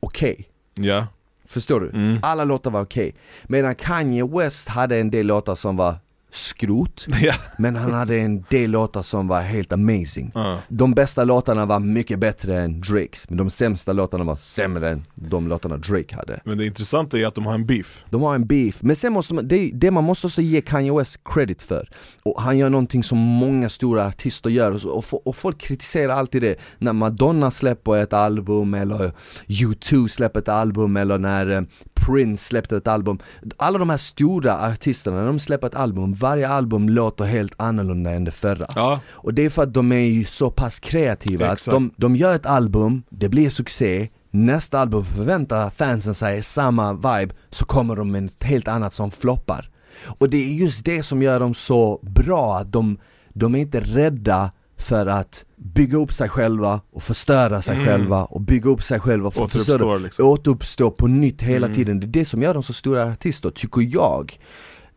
[0.00, 1.06] okej Ja,
[1.46, 1.88] Förstår du?
[1.90, 2.18] Mm.
[2.22, 3.14] Alla låtar var okej.
[3.44, 5.94] Medan Kanye West hade en del låtar som var
[6.32, 7.34] skrot, ja.
[7.58, 10.32] men han hade en del låtar som var helt amazing.
[10.34, 10.58] Ja.
[10.68, 15.02] De bästa låtarna var mycket bättre än Drakes, men de sämsta låtarna var sämre än
[15.14, 16.40] de låtarna Drake hade.
[16.44, 19.12] Men det intressanta är att de har en beef De har en beef, men sen
[19.12, 21.88] måste man, det, det man måste också ge Kanye West credit för.
[22.22, 26.42] Och han gör någonting som många stora artister gör, och, och, och folk kritiserar alltid
[26.42, 26.56] det.
[26.78, 29.12] När Madonna släpper ett album, eller
[29.46, 31.62] U2 släpper ett album, eller när eh,
[32.06, 33.18] Prince släppte ett album.
[33.56, 38.10] Alla de här stora artisterna, när de släpper ett album, varje album låter helt annorlunda
[38.10, 38.66] än det förra.
[38.74, 41.72] Ja, Och det är för att de är ju så pass kreativa, att Exakt.
[41.74, 47.34] de, de gör ett album, det blir succé, nästa album förväntar fansen sig samma vibe,
[47.50, 49.70] så kommer de med ett helt annat som floppar.
[50.18, 52.98] Och det är just det som gör dem så bra, att de,
[53.34, 57.86] de är inte rädda för att bygga upp sig själva och förstöra sig Mm.
[57.86, 60.26] själva och bygga upp sig själva och Återuppstår, förstöra, liksom.
[60.26, 61.76] återuppstå på nytt hela Mm.
[61.76, 62.00] tiden.
[62.00, 64.38] Det är det som gör dem så stora artister, tycker jag.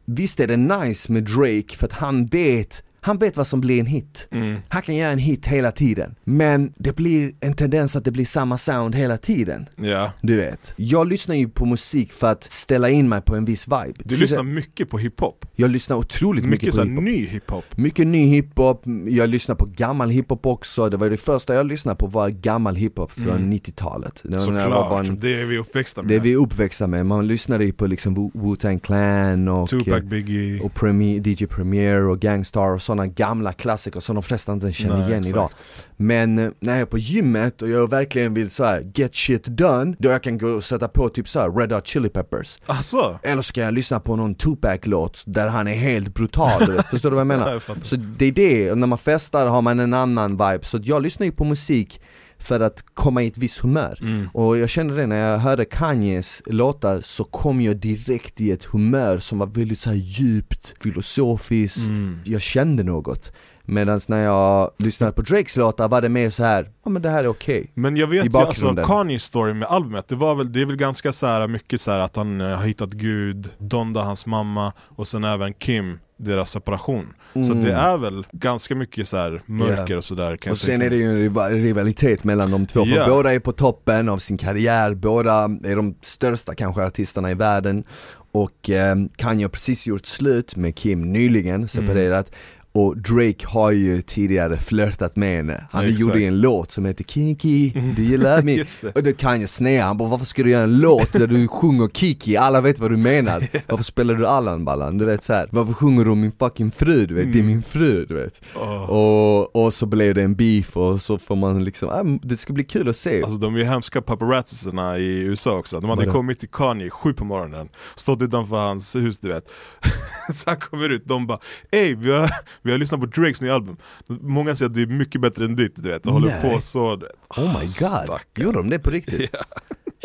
[0.06, 3.80] Visst är det nice med Drake för att han vet, han vet vad som blir
[3.80, 4.28] en hit.
[4.32, 4.58] mm.
[4.70, 8.26] Han kan göra en hit hela tiden, men det blir en tendens att det blir
[8.26, 9.66] samma sound hela tiden.
[9.78, 10.74] ja Du vet.
[10.78, 13.94] Jag lyssnar ju på musik för att ställa in mig på en viss vibe.
[14.04, 17.04] Du Så lyssnar det- mycket på hiphop Jag lyssnar otroligt mycket, Mycket på hiphop.
[17.04, 21.54] ny hiphop Mycket ny hiphop, jag lyssnar på gammal hiphop också, det var det första
[21.56, 23.50] jag lyssnade på var gammal hiphop från Mm.
[23.50, 24.22] 90-talet.
[24.24, 25.18] Det var när jag var Såklart, barn.
[25.22, 28.16] det är vi uppväxta med Det är vi uppväxta med, man lyssnade ju på liksom
[28.18, 33.08] Wu- Wu-Tang Clan och, Tupac, eh, Biggie och Premier, DJ Premier och Gangstar och sådana
[33.14, 35.30] gamla klassiker som de flesta inte känner Nej, igen exakt.
[35.36, 35.50] idag.
[35.98, 39.44] Men eh, när jag är på gymmet och jag verkligen vill så här get shit
[39.46, 42.60] done, då jag kan gå och sätta på typ så här Red Hot Chili Peppers.
[42.66, 43.20] Alltså?
[43.24, 46.88] Eller ska jag lyssna på någon Tupac-låt där han är helt brutal, du vet.
[46.88, 47.52] förstår du vad jag menar?
[47.52, 47.82] Jag fattar.
[47.82, 51.02] Så det är det, och när man festar har man en annan vibe, så jag
[51.02, 52.02] lyssnar ju på musik
[52.46, 53.98] för att komma i ett visst humör.
[54.02, 54.30] Mm.
[54.34, 58.66] Och jag kände det när jag hörde Kanyes låtar så kom jag direkt i ett
[58.66, 62.20] humör som var väldigt så djupt, filosofiskt, Mm.
[62.26, 63.32] jag kände något.
[63.68, 67.10] Medan när jag lyssnade på Drakes låtar var det mer så här, ja men det
[67.10, 67.72] här är okej.
[67.74, 68.76] Men jag vet ju alltså.
[68.76, 71.92] Kanyes story med albumet, det var väl, det är väl ganska så här mycket så
[71.92, 76.52] här att han eh, har hittat Gud, Donda hans mamma och sen även Kim, deras
[76.52, 77.14] separation.
[77.34, 77.64] Så Mm.
[77.64, 79.98] det är väl ganska mycket så här mörker Ja.
[79.98, 82.86] och sådär kan Och sen tänka är det ju en riva- rivalitet mellan de två,
[82.86, 83.08] för Ja.
[83.10, 87.84] båda är på toppen av sin karriär, båda är de största kanske artisterna i världen
[88.32, 92.32] Och eh, Kanye har precis gjort slut med Kim nyligen, separerat
[92.76, 96.86] Och Drake har ju tidigare flörtat med henne Han Ja, gjorde ju en låt som
[96.86, 98.64] heter Kiki, do you love me?
[98.96, 101.88] Och då Kanye snea, han bara varför ska du göra en låt där du sjunger
[101.88, 102.38] Kiki?
[102.38, 104.98] Alla vet vad du menar Varför spelar du Allan Ballan?
[104.98, 105.48] Du vet så här.
[105.52, 107.06] varför sjunger du om min fucking fru?
[107.06, 108.90] Du vet, det är min fru du vet Åh.
[108.90, 112.54] och, och så blev det en beef och så får man liksom, äh, det ska
[112.54, 116.02] bli kul att se Alltså de är ju hemska paparazzisarna i USA också, de hade
[116.02, 116.12] Vadå?
[116.14, 119.46] kommit till Kanye sju på morgonen, stått utanför hans hus du vet
[120.34, 121.40] Så han kommer ut, de bara
[121.72, 122.30] Ey vi har,
[122.66, 123.78] vi har lyssnat på Drakes nya album
[124.10, 126.96] Många säger att det är mycket bättre än ditt du vet, och håller på så
[126.96, 127.16] du vet.
[127.38, 128.20] Oh my god, Stackarn.
[128.36, 129.32] gjorde de det på riktigt?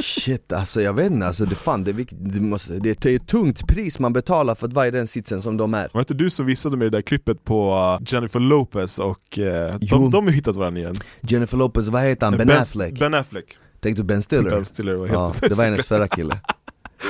[0.03, 3.27] Shit alltså jag vet inte, alltså det, fan, det, är det, måste, det är ett
[3.27, 6.14] tungt pris man betalar för att vara i den sitsen som de är Var inte
[6.14, 9.79] du som visade mig det där klippet på uh, Jennifer Lopez och Jo.
[9.81, 10.94] de, de har hittat varandra igen?
[11.20, 12.37] Jennifer Lopez, vad heter han?
[12.37, 12.99] Ben, ben Affleck?
[12.99, 14.51] Ben Affleck, Tänkte du Ben Stiller?
[14.51, 16.40] Ben Stiller var ja, helt det var hennes förra kille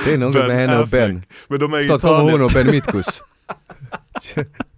[0.05, 1.23] Det är något med henne och Ben.
[1.49, 3.23] Men de är Snart kommer hon och Ben Mitkus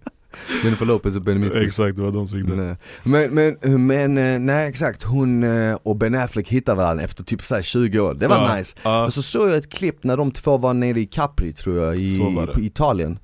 [0.63, 2.75] Jennifer Lopez och Ben Mitkus Exakt, det var de som det Nej.
[3.03, 7.41] Men, men, men, eh, nej exakt, hon eh, och Ben Affleck hittade varandra efter typ
[7.41, 8.77] så här 20 år, det var Ja, nice.
[8.83, 9.05] ja.
[9.05, 11.95] Och så såg jag ett klipp när de två var nere i Capri tror jag,
[11.95, 12.19] i,
[12.57, 13.19] Italien.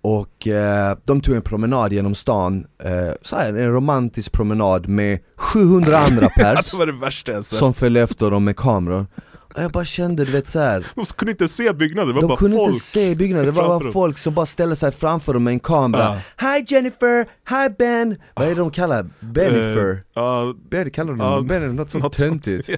[0.00, 5.18] Och eh, de tog en promenad genom stan, eh, så här, en romantisk promenad med
[5.36, 9.06] 700 andra pers Det det som följde efter dem med kameror
[9.56, 10.86] jag bara kände, du vet så här.
[10.94, 13.52] De kunde inte se byggnaden, det var De bara kunde folk inte se byggnaden, det
[13.52, 17.74] var bara folk som bara ställde sig framför dem med en kamera Hi Jennifer, hi
[17.78, 18.16] Ben!
[18.34, 19.06] Vad är det de kallar?
[19.20, 19.90] Benifer?
[19.90, 22.44] Eh, Ja, Ben kallar de dem, Ben något så något sånt.
[22.44, 22.68] töntigt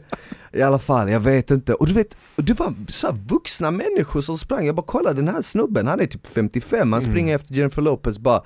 [0.52, 1.74] I alla fall, jag vet inte.
[1.74, 5.42] Och du vet, det var så vuxna människor som sprang, jag bara kolla den här
[5.42, 8.42] snubben, han är typ 55, han springer efter Jennifer Lopez bara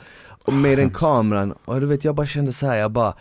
[0.46, 3.14] med den kameran, och du vet jag bara kände så här, jag bara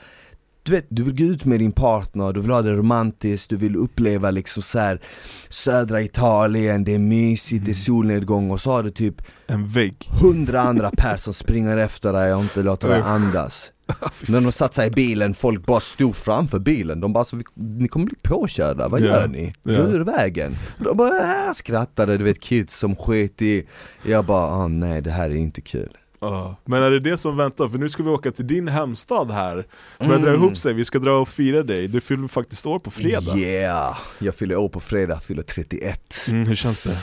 [0.66, 3.56] du vet, du vill gå ut med din partner, du vill ha det romantiskt, du
[3.56, 5.02] vill uppleva liksom så här
[5.50, 9.16] södra Italien, det är mysigt, det är solnedgång och så har du typ
[9.48, 10.10] en vägg.
[10.22, 13.70] hundra andra personer som springer efter dig och inte låter dig andas.
[14.28, 17.44] När de satt sig i bilen, folk bara stod framför bilen, de bara så, "Vi-
[17.56, 19.54] ni kommer bli påkörda, vad Ja, gör ni?
[19.64, 19.78] Gå ja.
[19.80, 20.56] ur vägen.
[20.80, 23.68] De bara äh, skrattade, du vet kids som sket i
[24.06, 25.98] Jag bara, ah, nej det här är inte kul
[26.66, 27.68] Men är det det som väntar?
[27.68, 29.66] För nu ska vi åka till din hemstad här
[30.00, 30.42] Börjar dra Mm.
[30.44, 33.98] ihop sig, vi ska dra och fira dig, du fyller faktiskt år på fredag Yeah!
[34.20, 36.98] Jag fyller år på fredag, fyller 31 mm, Hur känns det?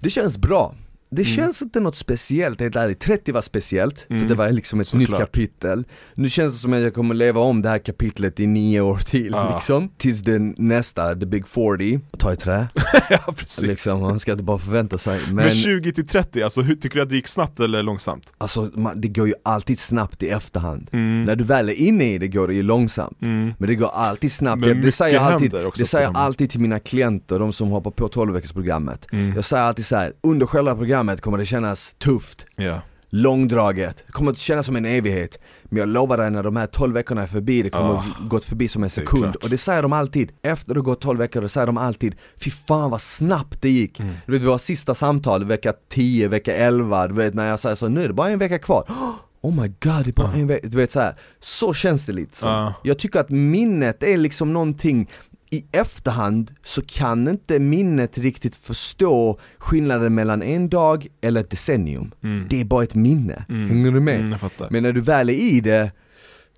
[0.00, 0.74] Det känns bra
[1.14, 1.34] det Mm.
[1.34, 3.00] känns inte något speciellt, helt ärligt.
[3.00, 4.22] 30 var speciellt, Mm.
[4.22, 5.20] för det var liksom ett nytt Såklart.
[5.20, 5.84] kapitel
[6.14, 8.98] Nu känns det som att jag kommer leva om det här kapitlet i nio år
[8.98, 9.54] till Ja.
[9.54, 12.66] liksom Tills den nästa, the big 40, ta i trä
[13.10, 16.60] ja precis liksom, Man ska inte bara förvänta sig Men, Men 20 till 30, alltså
[16.60, 18.26] hur, tycker du att det gick snabbt eller långsamt?
[18.38, 21.24] alltså man, det går ju alltid snabbt i efterhand Mm.
[21.24, 23.52] När du väl är inne i det går det ju långsamt Mm.
[23.58, 26.50] Men det går alltid snabbt, Men det, det säger jag alltid, det säger jag alltid
[26.50, 29.34] till mina klienter, de som hoppar på 12 veckorsprogrammet Mm.
[29.34, 32.80] Jag säger alltid så här: under själva programmet kommer det kännas tufft Ja.
[33.10, 36.66] långdraget, det kommer att kännas som en evighet Men jag lovar dig när de här
[36.66, 39.36] 12 veckorna är förbi, det kommer att gått förbi som en sekund klart.
[39.36, 42.50] Och det säger de alltid, efter det gått 12 veckor, då säger de alltid Fy
[42.50, 44.00] fan vad snabbt det gick!
[44.00, 44.14] Mm.
[44.26, 47.88] Du vet våra sista samtal, vecka 10, vecka 11, du vet när jag säger så,
[47.88, 48.84] nu är det bara en vecka kvar
[49.40, 51.14] Oh my god, det är bara en vecka, du vet så här.
[51.40, 52.48] så känns det lite som.
[52.48, 52.74] Ja.
[52.82, 55.10] Jag tycker att minnet är liksom någonting
[55.54, 62.10] i efterhand så kan inte minnet riktigt förstå skillnaden mellan en dag eller ett decennium.
[62.22, 62.46] Mm.
[62.50, 63.68] Det är bara ett minne, Mm.
[63.68, 64.20] hänger du med?
[64.20, 64.38] Mm,
[64.70, 65.92] Men när du väl är i det,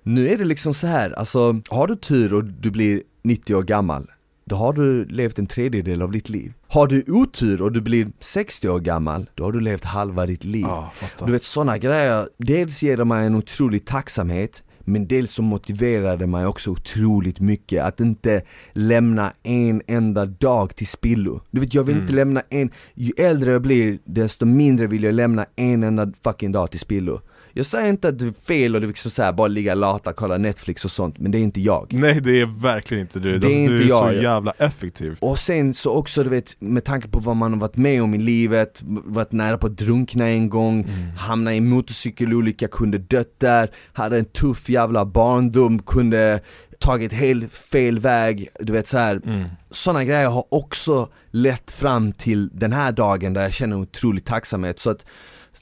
[0.03, 3.63] nu är det liksom så här, alltså har du tur och du blir 90 år
[3.63, 4.07] gammal,
[4.45, 6.53] då har du levt en tredjedel av ditt liv.
[6.67, 10.43] Har du otur och du blir 60 år gammal, då har du levt halva ditt
[10.43, 10.65] liv.
[10.93, 15.41] Fattar Du vet sådana grejer, dels ger det mig en otrolig tacksamhet men dels så
[15.41, 18.41] motiverar det mig också otroligt mycket att inte
[18.73, 21.41] lämna en enda dag till spillo.
[21.51, 25.13] Du vet jag vill inte lämna en, ju äldre jag blir desto mindre vill jag
[25.13, 27.21] lämna en enda fucking dag till spillo.
[27.57, 29.75] Jag säger inte att det är fel och det är liksom så här, bara ligga
[29.75, 31.93] lata, kolla Netflix och sånt, men det är inte jag.
[31.93, 34.13] Nej det är verkligen inte du, Det är alltså, inte du är jag.
[34.13, 37.59] så jävla effektiv Och sen så också du vet, med tanke på vad man har
[37.59, 40.87] varit med om i livet, varit nära på att drunkna en gång,
[41.17, 46.39] hamna i en motorcykelolycka, kunde dött där, hade en tuff jävla barndom, kunde
[46.79, 49.21] tagit helt fel väg, du vet så här.
[49.25, 49.49] mm.
[49.71, 54.79] Sådana grejer har också lett fram till den här dagen där jag känner otrolig tacksamhet
[54.79, 55.05] så att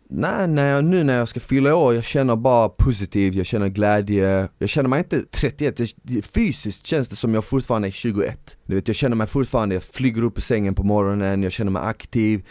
[0.09, 3.67] Nej, när jag, nu när jag ska fylla år, jag känner bara positiv, jag känner
[3.67, 4.49] glädje.
[4.57, 5.89] Jag känner mig inte 31, jag,
[6.23, 9.83] fysiskt känns det som jag fortfarande är 21 Du vet, jag känner mig fortfarande, jag
[9.83, 12.43] flyger upp ur sängen på morgonen, jag känner mig aktiv.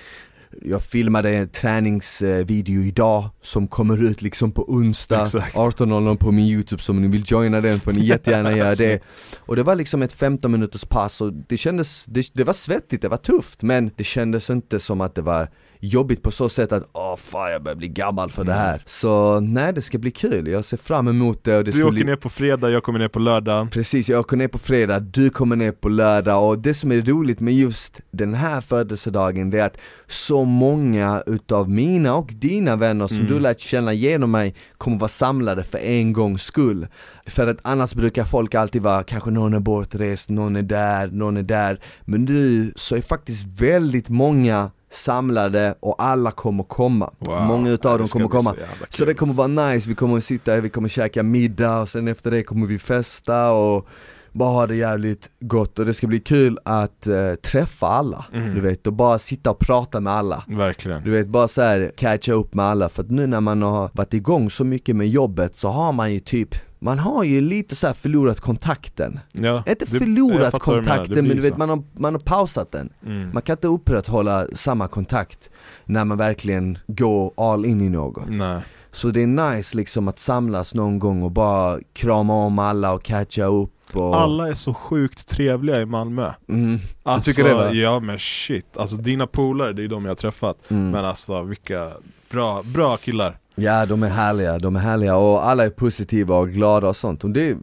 [0.62, 5.56] Jag filmade en träningsvideo idag som kommer ut liksom på onsdag Exakt.
[5.56, 9.02] 18.00 på min youtube, så om ni vill joina den får ni jättegärna göra det.
[9.36, 13.02] Och det var liksom ett 15 minuters pass och det kändes, det, det var svettigt,
[13.02, 15.48] det var tufft men det kändes inte som att det var
[15.86, 19.40] jobbigt på så sätt att åh fan jag börjar bli gammal för det här Så
[19.40, 22.04] nej det ska bli kul, jag ser fram emot det och det Du åker bli
[22.04, 25.30] ner på fredag, jag kommer ner på lördag Precis, jag åker ner på fredag, du
[25.30, 29.58] kommer ner på lördag och det som är roligt med just den här födelsedagen det
[29.60, 33.28] är att så många utav mina och dina vänner som Mm.
[33.32, 36.86] du lärt känna genom mig kommer vara samlade för en gångs skull.
[37.26, 41.36] För att annars brukar folk alltid vara, kanske någon är bortrest, någon är där, någon
[41.36, 41.80] är där.
[42.04, 47.10] Men nu så är faktiskt väldigt många samlade och alla kommer komma.
[47.18, 47.42] Wow.
[47.42, 48.50] Många utav Ja, dem kommer komma.
[48.50, 48.56] så
[48.88, 49.54] Så det kommer alltså.
[49.62, 52.78] vara nice, vi kommer sitta, vi kommer käka middag och sen efter det kommer vi
[52.78, 53.88] festa och
[54.32, 58.54] bara ha det jävligt gott och det ska bli kul att eh, träffa alla, Mm.
[58.54, 61.92] du vet, och bara sitta och prata med alla Verkligen du vet, bara så här
[61.96, 65.08] catcha upp med alla, för att nu när man har varit igång så mycket med
[65.08, 66.54] jobbet så har man ju typ
[66.84, 69.20] man har ju lite så här förlorat kontakten.
[69.32, 71.58] ja, Inte förlorat det kontakten men du vet så.
[71.58, 72.92] man har, man har pausat den.
[73.06, 73.30] mm.
[73.32, 75.50] Man kan inte upprätthålla samma kontakt
[75.84, 78.28] när man verkligen går all in i något.
[78.28, 78.60] Nej.
[78.90, 83.02] Så det är nice liksom att samlas någon gång och bara krama om alla och
[83.02, 84.16] catcha upp och...
[84.16, 86.78] Alla är så sjukt trevliga i Malmö Mm.
[87.02, 87.72] alltså, tycker det, va?
[87.72, 90.90] Ja men shit, alltså dina polare det är de jag har träffat Mm.
[90.90, 91.90] Men alltså vilka
[92.30, 96.48] bra, bra killar Ja de är härliga, de är härliga och alla är positiva och
[96.50, 97.24] glada och sånt.
[97.24, 97.54] Och det,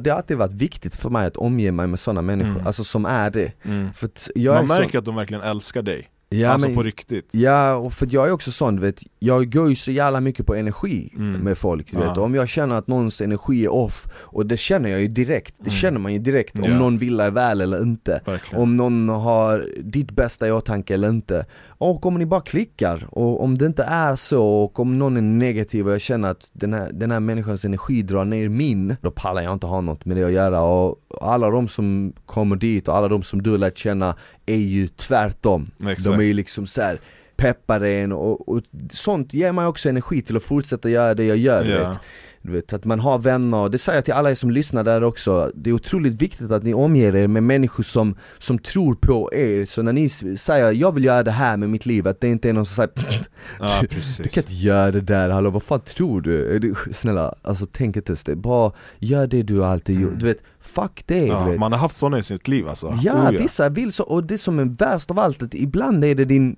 [0.00, 2.66] det har alltid varit viktigt för mig att omge mig med sådana människor, Mm.
[2.66, 3.52] alltså som är det.
[3.64, 3.92] Mm.
[3.92, 7.74] För jag Man märker att de verkligen älskar dig, ja, alltså men, på riktigt Ja,
[7.74, 11.12] och för jag är också sån vet, jag går ju så jävla mycket på energi
[11.16, 11.40] Mm.
[11.40, 12.16] med folk vet.
[12.18, 15.62] Om jag känner att någons energi är off, och det känner jag ju direkt, det
[15.70, 15.70] Mm.
[15.74, 16.78] känner man ju direkt om Ja.
[16.78, 21.08] någon vill dig väl eller inte Verkligen Om någon har ditt bästa i åtanke eller
[21.08, 21.46] inte
[21.82, 25.20] Och om ni bara klickar, och om det inte är så och om någon är
[25.20, 29.10] negativ och jag känner att den här, den här människans energi drar ner min Då
[29.10, 32.88] pallar jag inte ha något med det att göra och alla de som kommer dit
[32.88, 34.16] och alla de som du lärt känna
[34.46, 36.04] är ju tvärtom Exakt.
[36.04, 36.98] De är ju liksom så här
[37.36, 38.62] peppar en och, och
[38.92, 41.88] sånt ger mig också energi till att fortsätta göra det jag gör Ja.
[41.88, 41.98] vet
[42.42, 44.84] du vet, att man har vänner, och det säger jag till alla er som lyssnar
[44.84, 45.50] där också.
[45.54, 49.64] Det är otroligt viktigt att ni omger er med människor som, som tror på er.
[49.64, 52.48] Så när ni säger 'jag vill göra det här med mitt liv' att det inte
[52.48, 53.26] är någon som säger
[53.58, 56.58] Ja du, kan inte göra det där, hallå vad fan tror du?
[56.58, 60.42] Du snälla, alltså tänk inte ens det, bara gör det du alltid gjort, du vet,
[60.60, 62.98] fuck det ja, Man har haft sådana i sitt liv alltså.
[63.02, 66.14] Ja, Oh, vissa vill så, och det som är värst av allt, att ibland är
[66.14, 66.56] det din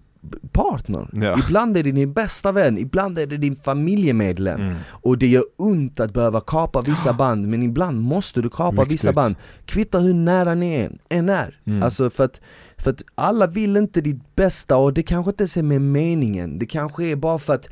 [0.52, 1.38] partner, Ja.
[1.46, 4.74] ibland är det din bästa vän, ibland är det din familjemedlem Mm.
[4.88, 8.92] Och det gör ont att behöva kapa vissa band, men ibland måste du kapa Viktigt.
[8.92, 9.34] vissa band
[9.66, 11.82] Kvittar hur nära ni än är, Mm.
[11.82, 12.40] alltså för att,
[12.78, 16.58] för att alla vill inte ditt bästa och det kanske inte ens är med meningen
[16.58, 17.68] Det kanske är bara för att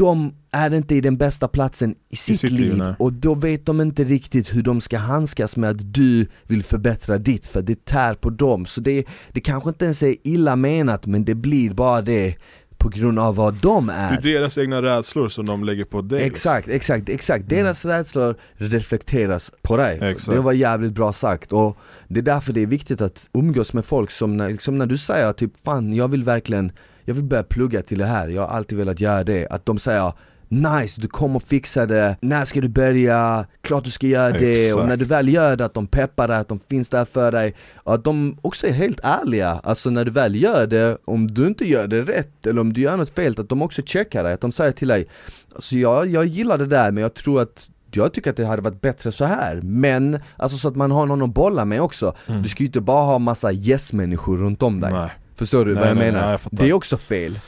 [0.00, 2.94] de är inte i den bästa platsen i sitt, sitt liv, nej.
[2.98, 7.18] och då vet de inte riktigt hur de ska handskas med att du vill förbättra
[7.18, 11.06] ditt för det tär på dem Så det, det kanske inte ens är illa menat
[11.06, 12.36] men det blir bara det
[12.78, 16.00] på grund av vad de Det är är deras egna rädslor som de lägger på
[16.00, 16.32] dig liksom.
[16.32, 17.48] Exakt, exakt, exakt.
[17.48, 19.98] Deras rädslor reflekteras på dig.
[20.02, 20.36] Exakt.
[20.36, 21.78] Det var jävligt bra sagt och
[22.08, 24.98] det är därför det är viktigt att umgås med folk som när, liksom när du
[24.98, 26.72] säger typ fan jag vill verkligen,
[27.04, 29.46] jag vill börja plugga till det här, jag har alltid velat göra det.
[29.50, 30.12] Att de säger
[30.52, 33.46] Nice, du kommer fixa det, när ska du börja?
[33.60, 34.88] Klart du ska göra det, och Exakt.
[34.88, 37.54] när du väl gör det, att de peppar dig, att de finns där för dig.
[37.74, 41.46] Och att de också är helt ärliga, alltså när du väl gör det, om du
[41.46, 44.32] inte gör det rätt eller om du gör något fel, att de också checkar dig,
[44.32, 45.06] att de säger till dig
[45.54, 48.62] Alltså jag, jag gillar det där men jag tror att jag tycker att det hade
[48.62, 49.60] varit bättre så här.
[49.62, 52.14] Men alltså så att man har någon att bolla med också.
[52.42, 54.92] Du ska ju inte bara ha massa yes-människor runt om dig.
[54.92, 55.10] Nej.
[55.40, 56.26] Förstår du Nej, vad jag nej, menar?
[56.26, 57.38] nej, jag det är också fel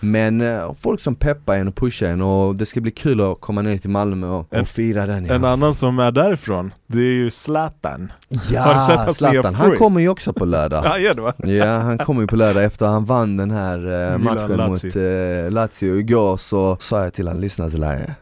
[0.00, 3.40] Men eh, folk som peppar en och pushar en och det ska bli kul att
[3.40, 5.34] komma ner till Malmö och, En- och fira den ja.
[5.34, 8.12] En annan som är därifrån, det är ju Zlatan
[8.52, 11.32] Ja, Har du sett Zlatan, han kommer ju också på lördag Ja, gör det va?
[11.38, 14.68] Ja, han kommer ju på lördag efter han vann den här Milan matchen Lazio.
[14.86, 18.14] mot eh, Lazio igår så sa jag till han, lyssna Zelaye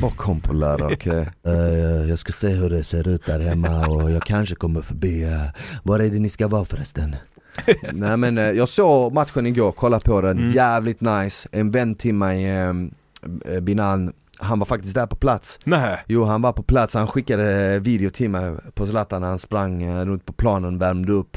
[0.00, 1.28] bara kom på lördag okej?
[1.46, 5.24] Eh, jag ska se hur det ser ut där hemma och jag kanske kommer förbi,
[5.24, 5.42] uh,
[5.82, 7.16] var är det ni ska vara förresten?
[7.92, 10.52] Nej men eh, jag såg matchen igår, kolla på den, Mm.
[10.52, 12.68] jävligt nice, en vän till mig, eh,
[13.54, 17.06] eh, Binan, han var faktiskt där på plats Nej, Jo han var på plats, han
[17.08, 21.36] skickade video till mig på Zlatan när han sprang eh, runt på planen, värmde upp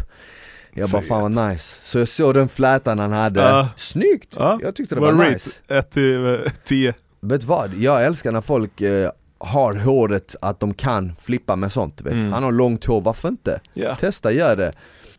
[0.73, 3.69] Jag bara fan vad nice, så jag såg den flätan han hade, Ja.
[3.75, 4.33] snyggt!
[4.37, 4.59] Ja.
[4.61, 5.29] Jag tyckte det var rate?
[5.33, 7.73] nice 1 till eh, 10 Vet du vad?
[7.73, 12.13] Jag älskar när folk eh, har håret att de kan flippa med sånt vet.
[12.13, 12.31] Mm.
[12.31, 13.59] Han har långt hår, varför inte?
[13.73, 14.73] Ja, Testa, gör det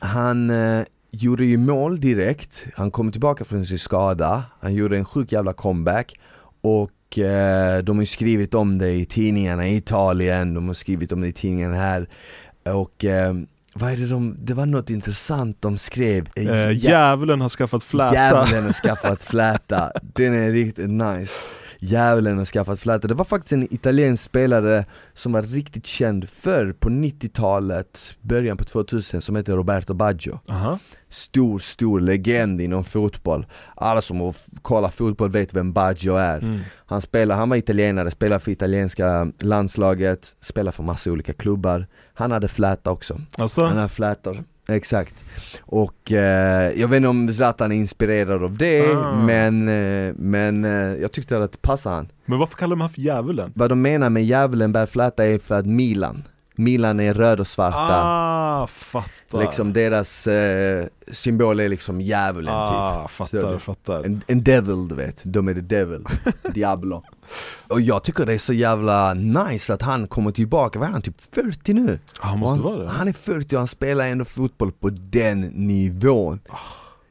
[0.07, 5.05] Han eh, gjorde ju mål direkt, han kom tillbaka från sin skada, han gjorde en
[5.05, 6.19] sjuk jävla comeback.
[6.61, 11.13] Och eh, de har ju skrivit om det i tidningarna i Italien, de har skrivit
[11.13, 12.09] om det i tidningarna här.
[12.65, 13.35] Och eh,
[13.75, 18.15] vad är det de, det var något intressant de skrev eh, djävulen har skaffat fläta.
[18.15, 21.33] Djävulen har skaffat fläta, den är riktigt nice
[21.79, 26.72] Djävulen har skaffat fläta, det var faktiskt en italiensk spelare som var riktigt känd förr
[26.72, 30.41] på 90-talet, början på 2000 som heter Roberto Baggio.
[30.51, 30.79] Aha.
[31.09, 33.47] Stor, stor legend inom fotboll.
[33.74, 36.39] Alla som kollat fotboll vet vem Baggio är.
[36.39, 36.61] Mm.
[36.87, 41.87] Han spelar, han var italienare, spelade för italienska landslaget, spelade för massa olika klubbar.
[42.14, 43.20] Han hade fläta också.
[43.39, 45.25] Alltså, han har flätor, exakt.
[45.62, 49.12] Och eh, jag vet inte om Zlatan är inspirerad av det, Ah.
[49.27, 52.09] men, eh, men eh, jag tyckte att det passade han.
[52.27, 53.53] men varför kallar de han för djävulen?
[53.55, 56.23] Vad de menar med djävulen bär fläta är för att Milan,
[56.57, 58.01] Milan är röd och svarta.
[58.03, 59.11] Ah, fattar
[59.41, 63.11] Liksom deras eh, symbol är liksom djävulen Ah, typ.
[63.11, 66.05] fattar, Så fattar En, en devil du vet, de är the devil,
[66.55, 67.03] Diablo.
[67.68, 71.03] Och jag tycker det är så jävla nice att han kommer tillbaka, vad är han,
[71.03, 71.99] typ 40 nu?
[72.20, 75.41] ah, han måste vara det Han är 40 och han spelar ändå fotboll på den
[75.41, 76.57] nivån Ah.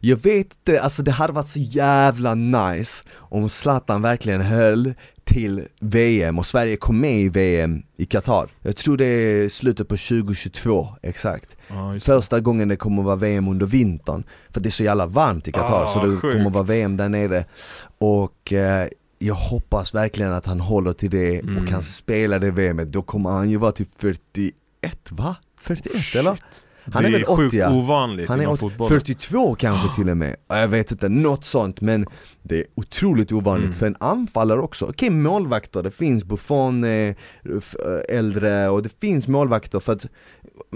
[0.08, 4.94] Jag vet inte, alltså det hade varit så jävla nice om Zlatan verkligen höll
[5.24, 9.88] till VM och Sverige kom med i VM i Qatar Jag tror det är slutet
[9.88, 12.00] på 2022, exakt ah.
[12.00, 15.48] Första gången det kommer att vara VM under vintern För det är så jävla varmt
[15.48, 16.34] i Qatar Ah, så det sjukt.
[16.34, 17.46] kommer att vara VM där nere
[17.98, 18.88] Och eh,
[19.20, 21.58] jag hoppas verkligen att han håller till det Mm.
[21.64, 24.52] och kan spela det VMet, då kommer han ju vara typ 41
[25.12, 25.36] va?
[25.62, 26.40] 41 eller?
[26.94, 27.72] Han är väl är sjukt 80 ja.
[27.74, 31.10] ovanligt Han är inom 80, fotbollen 42 kanske till och med, Ja, jag vet inte,
[31.10, 32.06] något sånt men
[32.44, 33.78] det är otroligt ovanligt Mm.
[33.80, 34.86] för en anfallare också.
[34.86, 37.16] Okej målvakter, det finns Buffon eh, eh,
[38.10, 40.08] äldre och det finns målvakter för att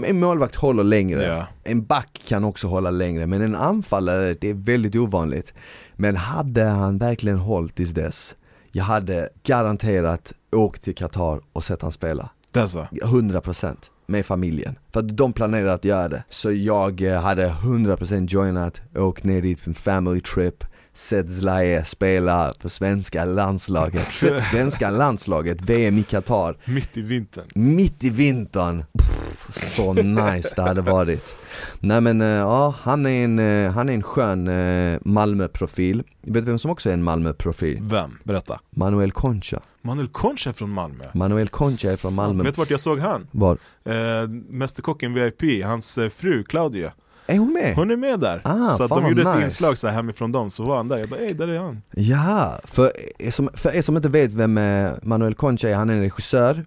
[0.06, 1.46] en målvakt håller längre, Ja.
[1.64, 5.54] en back kan också hålla längre men en anfallare det är väldigt ovanligt.
[5.96, 8.36] Men hade han verkligen hållit tills dess,
[8.72, 12.30] jag hade garanterat åkt till Qatar och sett han spela.
[12.52, 12.86] Det är så?
[12.92, 13.76] 100%
[14.10, 14.78] med familjen.
[14.92, 16.24] För att de planerar att göra det.
[16.30, 21.84] Så jag eh, hade 100% joinat, åkt ner dit för en family trip, sett Zlaye
[21.84, 28.10] spela för svenska landslaget, sett svenska landslaget, VM i Qatar, Mitt i vintern mitt i
[28.10, 28.84] vintern.
[28.98, 31.34] Pff, så nice det hade varit.
[31.80, 36.02] Nej men eh, ja, han är en, eh, han är en skön eh, Malmö-profil.
[36.22, 37.78] Vet du vem som också är en Malmö-profil?
[37.82, 38.18] Vem?
[38.24, 39.60] Berätta Manuel Concha.
[39.82, 42.44] Manuel Concha är från Malmö Manuel Concha är från Malmö.
[42.44, 43.26] Vet du vart jag såg han?
[43.30, 43.58] Var?
[43.84, 46.92] Eh, Mästerkocken VIP, hans fru Claudia
[47.30, 47.74] Är hon med?
[47.74, 49.46] Hon är med där, Ah, så att de gjorde vad ett nice.
[49.46, 51.82] inslag så här hemifrån dem, så var han där, jag bara ey där är han.
[51.96, 55.90] Ja, för er, som, för er som inte vet vem eh, Manuel Concha är, han
[55.90, 56.64] är en regissör.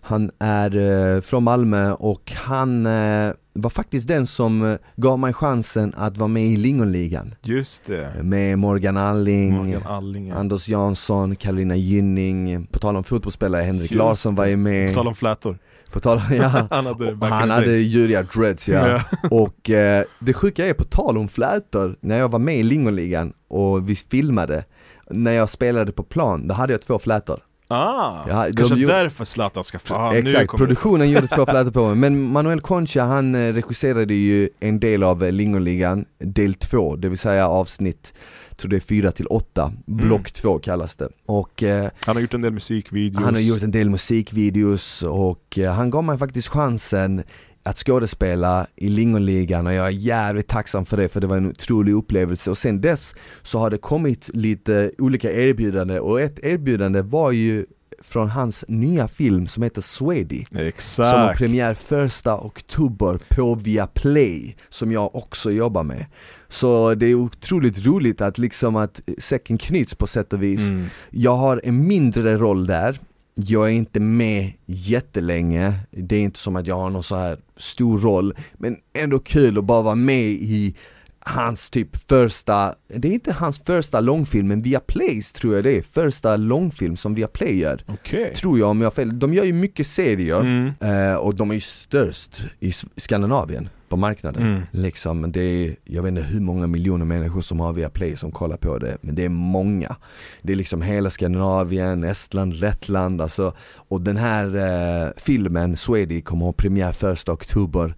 [0.00, 0.76] Han är
[1.16, 6.28] eh, från Malmö och han eh, var faktiskt den som gav mig chansen att vara
[6.28, 10.34] med i Lingonligan Just det, Med Morgan Alling, Morgan Alling ja.
[10.34, 12.66] Anders Jansson, Carolina Gynning.
[12.66, 14.94] På tal om fotbollsspelare, Henrik Just Larsson var ju På med.
[14.94, 15.58] Tal om flätor,
[15.96, 18.88] På tal om, ja han hade han hade djuriga dreads ja.
[18.88, 19.00] Ja.
[19.30, 23.32] Och eh, det sjuka är, på tal om flätor, när jag var med i Lingonligan
[23.48, 24.64] och vi filmade
[25.10, 27.38] När jag spelade på plan, då hade jag två flätor
[27.68, 31.84] Ah, Ja, kanske gjorde- därför Zlatan ska fan nu Exakt, produktionen gjorde två flätor på
[31.86, 36.96] mig, men Manuel Concha han eh, regisserade ju en del av eh, Lingonligan, del två,
[36.96, 38.14] det vill säga avsnitt,
[38.56, 41.08] tror det är 4 till 8, block 2 kallas det.
[41.26, 43.24] Och eh, Han har gjort en del musikvideos.
[43.24, 47.22] han har gjort en del musikvideos och eh, han gav mig faktiskt chansen
[47.66, 51.46] att skådespela i Lingonligan och jag är jävligt tacksam för det för det var en
[51.46, 57.02] otrolig upplevelse och sen dess så har det kommit lite olika erbjudanden och ett erbjudande
[57.02, 57.66] var ju
[58.02, 64.56] från hans nya film som heter Swedy som har Exakt, premiär första oktober på Viaplay
[64.68, 66.06] som jag också jobbar med.
[66.48, 70.68] Så det är otroligt roligt att liksom att säcken knyts på sätt och vis.
[70.68, 70.86] mm.
[71.10, 72.98] Jag har en mindre roll där
[73.38, 77.38] jag är inte med jättelänge, det är inte som att jag har någon så här
[77.56, 80.74] stor roll Men ändå kul att bara vara med i
[81.18, 85.82] hans typ första, det är inte hans första långfilm men Viaplays tror jag det är,
[85.82, 88.34] första långfilm som Viaplay gör okej.
[88.34, 90.72] Tror jag om jag har fel, de gör ju mycket serier mm.
[90.80, 94.62] eh, och de är ju störst i Skandinavien på marknaden Mm.
[94.70, 98.56] Liksom, det är, jag vet inte hur många miljoner människor som har Viaplay som kollar
[98.56, 99.96] på det, men det är många.
[100.42, 103.54] Det är liksom hela Skandinavien, Estland, Lettland alltså.
[103.88, 104.56] Och den här
[105.04, 107.94] eh, filmen, Swedy, kommer ha premiär första oktober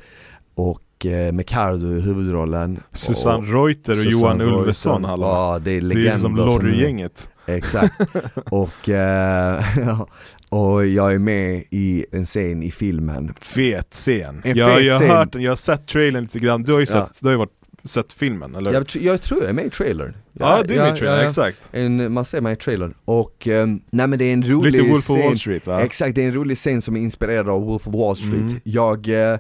[0.55, 2.81] och eh, med Cardo i huvudrollen.
[2.93, 4.57] Susanne och, Reuter och Susanne Johan Reuter.
[4.61, 5.27] Ulveson hallå.
[5.27, 6.19] Ja, det är Det är legender.
[6.19, 7.95] som som- Lorry-gänget Exakt.
[8.51, 9.63] och, eh,
[10.51, 13.35] och jag är med i en scen i filmen.
[13.41, 15.11] Fet scen, En jag, fet jag har scen.
[15.11, 17.07] hört den, jag har sett trailern lite grann, du har ju Ja.
[17.07, 17.51] sett, du har varit,
[17.85, 18.73] sett filmen eller?
[18.73, 20.17] Jag, jag tror jag är med i trailern.
[20.33, 23.81] ja, du är med i trailern, exakt En, man ser mig i trailern och, ehm,
[23.91, 25.81] nej men det är en rolig Lite Wolf of scen Wall Street va?
[25.83, 28.61] Exakt, det är en rolig scen som är inspirerad av Wolf of Wall Street Mm.
[28.65, 29.39] Jag, eh,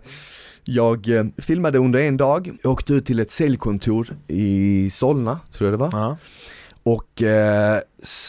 [0.64, 5.72] jag eh, filmade under en dag, åkte ut till ett säljkontor i Solna, tror jag
[5.80, 6.16] det var Ja.
[6.92, 7.80] Och eh,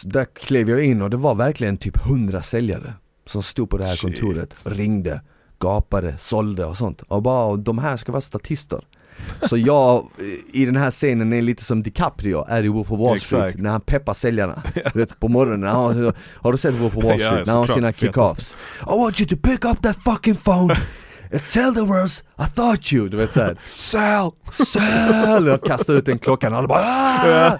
[0.05, 2.93] där klev jag in och det var verkligen typ 100 säljare
[3.25, 4.01] Som stod på det här Shit.
[4.19, 5.21] kontoret, ringde,
[5.59, 8.81] gapade, sålde och sånt Och bara, de här ska vara statister
[9.41, 10.07] Så jag
[10.53, 13.61] i den här scenen är lite som DiCaprio är i Wolf of Wall Street Exakt.
[13.63, 17.19] När han peppar säljarna, du vet på morgonen, han, har du sett Wolf of Wall
[17.19, 17.45] Ja, Street?
[17.47, 20.75] när han har sina kick-offs I want you to pick up that fucking phone
[21.31, 24.31] and tell the words I thought you, du vet såhär Sal!
[24.67, 25.45] Säl!
[25.47, 27.57] Jag kastar ut den klockan och alla bara "Ah!"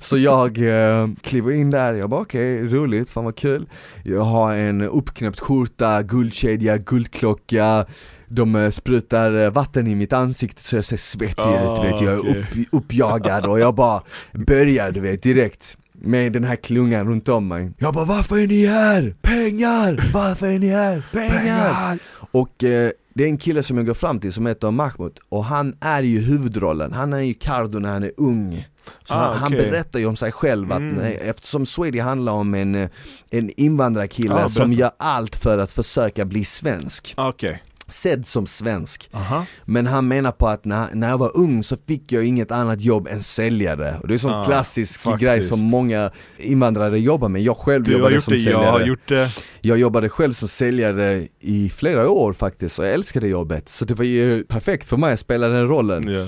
[0.00, 3.66] Så jag eh, kliver in där, jag bara okej, roligt, fan vad kul
[4.04, 7.86] Jag har en uppknäppt skjorta, guldkedja, guldklocka
[8.28, 12.00] De eh, sprutar eh, vatten i mitt ansikte så jag ser svettig Ah, ut, vet
[12.00, 12.40] jag är okej.
[12.40, 17.48] upp, uppjagad och jag bara börjar du vet direkt med den här klungan runt om
[17.48, 19.14] mig Jag bara varför är ni här?
[19.22, 20.10] Pengar!
[20.14, 21.02] Varför är ni här?
[21.12, 21.98] Pengar!
[22.30, 25.44] Och eh, det är en kille som jag går fram till som heter Mahmoud och
[25.44, 28.68] han är ju huvudrollen, han är ju Cardo när han är ung.
[29.04, 29.70] Så Ah, han, han okej.
[29.70, 30.98] berättar ju om sig själv att Mm.
[31.20, 32.88] eftersom Swedy handlar om en, eh,
[33.30, 37.14] en invandrarkille Ah, som gör allt för att försöka bli svensk.
[37.16, 39.08] Okej, sedd som svensk.
[39.12, 39.46] Aha.
[39.64, 42.80] Men han menar på att när, när jag var ung så fick jag inget annat
[42.80, 43.96] jobb än säljare.
[44.02, 45.22] Och det är en sån Ja, klassisk faktiskt.
[45.22, 47.42] grej som många invandrare jobbar med.
[47.42, 48.70] Jag själv Du jobbade som det, jag säljare.
[48.70, 49.30] har gjort det.
[49.60, 53.68] Jag jobbade själv som säljare i flera år faktiskt och jag älskade jobbet.
[53.68, 56.08] Så det var ju perfekt för mig att spela den rollen.
[56.08, 56.26] Ja.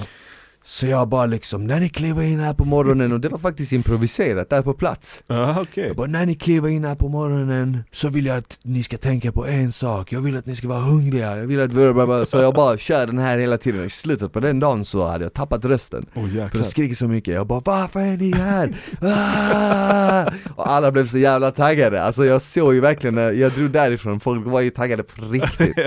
[0.65, 3.73] Så jag bara liksom, när ni kliver in här på morgonen, och det var faktiskt
[3.73, 5.23] improviserat där på plats.
[5.27, 5.87] Ah, okej.
[5.87, 8.99] Jag bara, när ni kliver in här på morgonen så vill jag att ni ska
[8.99, 11.73] tänka på en sak, jag vill att ni ska vara hungriga, jag vill att...
[11.73, 13.85] blablabla." Så jag bara kör den här hela tiden.
[13.85, 16.07] I slutet på den dagen så hade jag tappat rösten.
[16.15, 20.31] Oh, För jag skriker så mycket, jag bara 'Varför är ni här?' Ah!
[20.55, 24.47] Och alla blev så jävla taggade, alltså jag såg ju verkligen, jag drog därifrån, folk
[24.47, 25.85] var ju taggade på riktigt uh,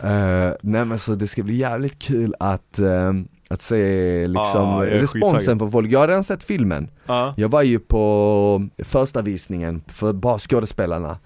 [0.62, 3.12] Nej men så det ska bli jävligt kul att, eh,
[3.48, 6.88] att se liksom Ah, responsen från folk, jag har redan sett filmen.
[7.06, 7.34] Ja.
[7.36, 11.18] Jag var ju på första visningen för bara skådespelarna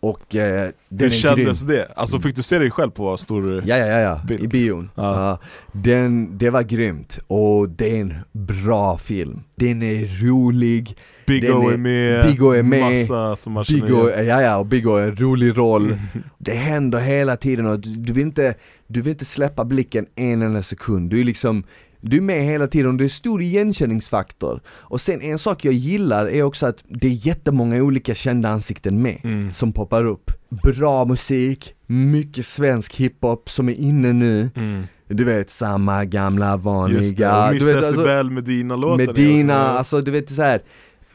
[0.00, 1.92] och eh, Hur är grym kändes det?
[1.96, 3.62] Alltså fick du se dig själv på stor...
[3.66, 4.20] Ja, ja, ja, ja.
[4.26, 4.40] Bild.
[4.44, 4.90] i bion.
[4.94, 5.02] Ja.
[5.02, 5.38] Ja.
[5.72, 9.40] den, det var grymt och det är en bra film.
[9.54, 10.96] Den är rolig,
[11.26, 14.26] Big den O är- med, Big O är med, massa som man känner Biggo, igen.
[14.26, 16.00] ja, ja, och Biggo är en rolig roll.
[16.38, 18.54] Det händer hela tiden och du, du, vill inte,
[18.86, 21.10] du vill inte släppa blicken en enda sekund.
[21.10, 21.64] Du är liksom
[22.00, 24.60] du är med hela tiden och det är stor igenkänningsfaktor.
[24.68, 29.02] Och sen en sak jag gillar är också att det är jättemånga olika kända ansikten
[29.02, 29.52] med Mm.
[29.52, 30.30] som poppar upp.
[30.62, 34.50] Bra musik, mycket svensk hiphop som är inne nu.
[34.56, 34.82] Mm.
[35.08, 39.64] Du vet samma gamla vanliga, Just det, och Miss vet, alltså- Decibel Medina-låten är Medina,
[39.66, 40.60] också- alltså du vet så här.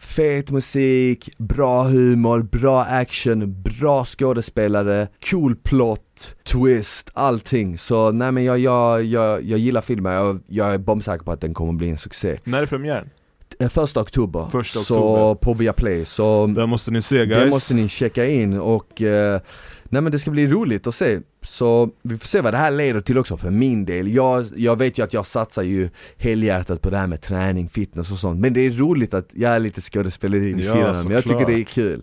[0.05, 7.77] Fet musik, bra humor, bra action, bra skådespelare, cool plot, twist, allting.
[7.77, 11.41] Så nej men jag, jag, jag, jag gillar filmen, jag, jag är bombsäker på att
[11.41, 12.37] den kommer bli en succé.
[12.43, 13.09] När är premiären?
[13.59, 15.35] Eh, Första oktober, Första så oktober.
[15.35, 17.43] på Viaplay, så Den måste ni se guys.
[17.43, 19.39] det måste ni checka in och eh,
[19.95, 22.71] Nej men det ska bli roligt att se, så vi får se vad det här
[22.71, 24.13] leder till också för min del.
[24.15, 28.11] Jag, jag vet ju att jag satsar ju helhjärtat på det här med träning, fitness
[28.11, 31.11] och sånt, men det är roligt att jag är lite skådespeleri vid Ja, sidan om.
[31.11, 32.01] Jag tycker det är kul.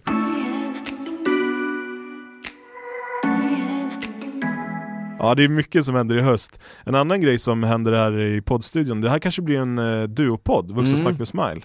[5.18, 6.60] Ja det är mycket som händer i höst.
[6.84, 10.72] En annan grej som händer här i poddstudion, det här kanske blir en uh, duopodd,
[10.72, 11.18] Vuxensnack Mm.
[11.18, 11.60] med Smile.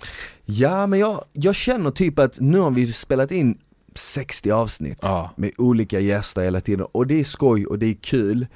[0.46, 3.58] Ja men jag, jag känner typ att nu har vi spelat in
[3.98, 5.32] 60 avsnitt Ja.
[5.38, 8.48] med olika gäster hela tiden och det är skoj och det är kul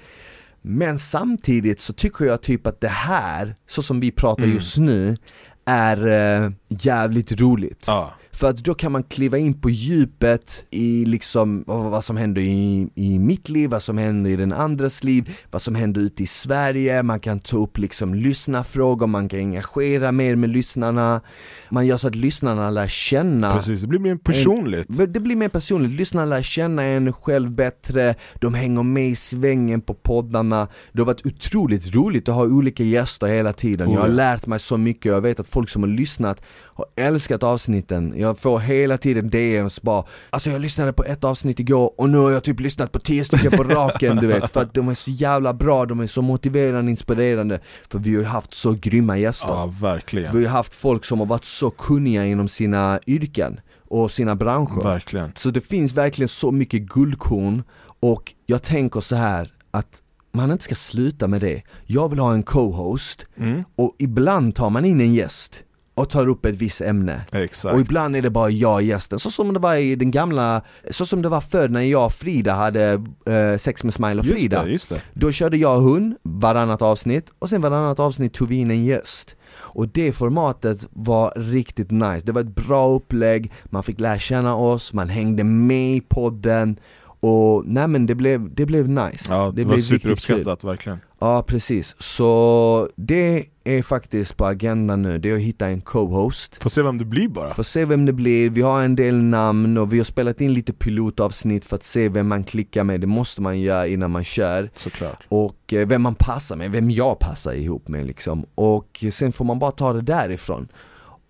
[0.62, 4.56] Men samtidigt så tycker jag typ att det här, så som vi pratar Mm.
[4.56, 5.18] just nu,
[5.66, 6.08] är
[6.44, 8.14] eh, jävligt roligt Ja.
[8.42, 12.90] För att då kan man kliva in på djupet i liksom vad som händer i,
[12.96, 16.28] i mitt liv, vad som händer i den andras liv, vad som händer ute i
[16.28, 21.22] Sverige, man kan ta upp liksom lyssnarfrågor, man kan engagera mer med lyssnarna.
[21.70, 24.88] Man gör så att lyssnarna lär känna Precis, det blir mer personligt.
[25.14, 29.82] det blir mer personligt, lyssnarna lär känna en själv bättre, de hänger med i svängen
[29.82, 30.68] på poddarna.
[30.92, 34.48] Det har varit otroligt roligt att ha olika gäster hela tiden, jag har Oh lärt
[34.48, 36.42] mig så mycket, jag vet att folk som har lyssnat
[36.74, 38.14] har älskat avsnitten.
[38.18, 42.18] Jag får hela tiden DMs bara Alltså jag lyssnade på ett avsnitt igår och nu
[42.18, 44.94] har jag typ lyssnat på tio stycken på raken du vet För att de är
[44.94, 47.60] så jävla bra, de är så motiverande, inspirerande
[47.90, 50.32] För vi har ju haft så grymma gäster Ja, verkligen.
[50.32, 53.60] Vi har ju haft folk som har varit så kunniga inom sina yrken
[53.90, 55.32] och sina branscher Verkligen.
[55.36, 57.64] Så det finns verkligen så mycket guldkorn
[58.00, 60.02] och jag tänker så här att
[60.34, 63.64] man inte ska sluta med det Jag vill ha en co-host Mm.
[63.76, 65.64] och ibland tar man in en gäst
[66.02, 67.76] och tar upp ett visst ämne Exakt.
[67.76, 70.62] och ibland är det bara jag och gästen, så som det var i den gamla,
[70.92, 74.26] så som det var förr när jag och Frida hade eh, sex med Smile och
[74.26, 75.02] just Frida det, just det.
[75.14, 78.86] Då körde jag och hon varannat avsnitt och sen varannat avsnitt tog vi in en
[78.86, 84.20] gäst Och det formatet var riktigt nice, det var ett bra upplägg, man fick lära
[84.20, 86.80] känna oss, man hängde med i podden
[87.24, 89.26] och nej men det blev, det blev nice.
[89.30, 91.00] Ja, det, Det var superuppskattat, verkligen.
[91.20, 96.64] Ja precis, så det är faktiskt på agendan nu, det är att hitta en co-host.
[96.64, 97.54] Får se vem det blir bara.
[97.54, 100.54] Får se vem det blir, vi har en del namn och vi har spelat in
[100.54, 104.24] lite pilotavsnitt för att se vem man klickar med, det måste man göra innan man
[104.24, 104.70] kör.
[104.74, 105.26] Såklart.
[105.30, 108.46] och eh, vem man passar med, vem jag passar ihop med liksom.
[108.56, 110.68] Och sen får man bara ta det därifrån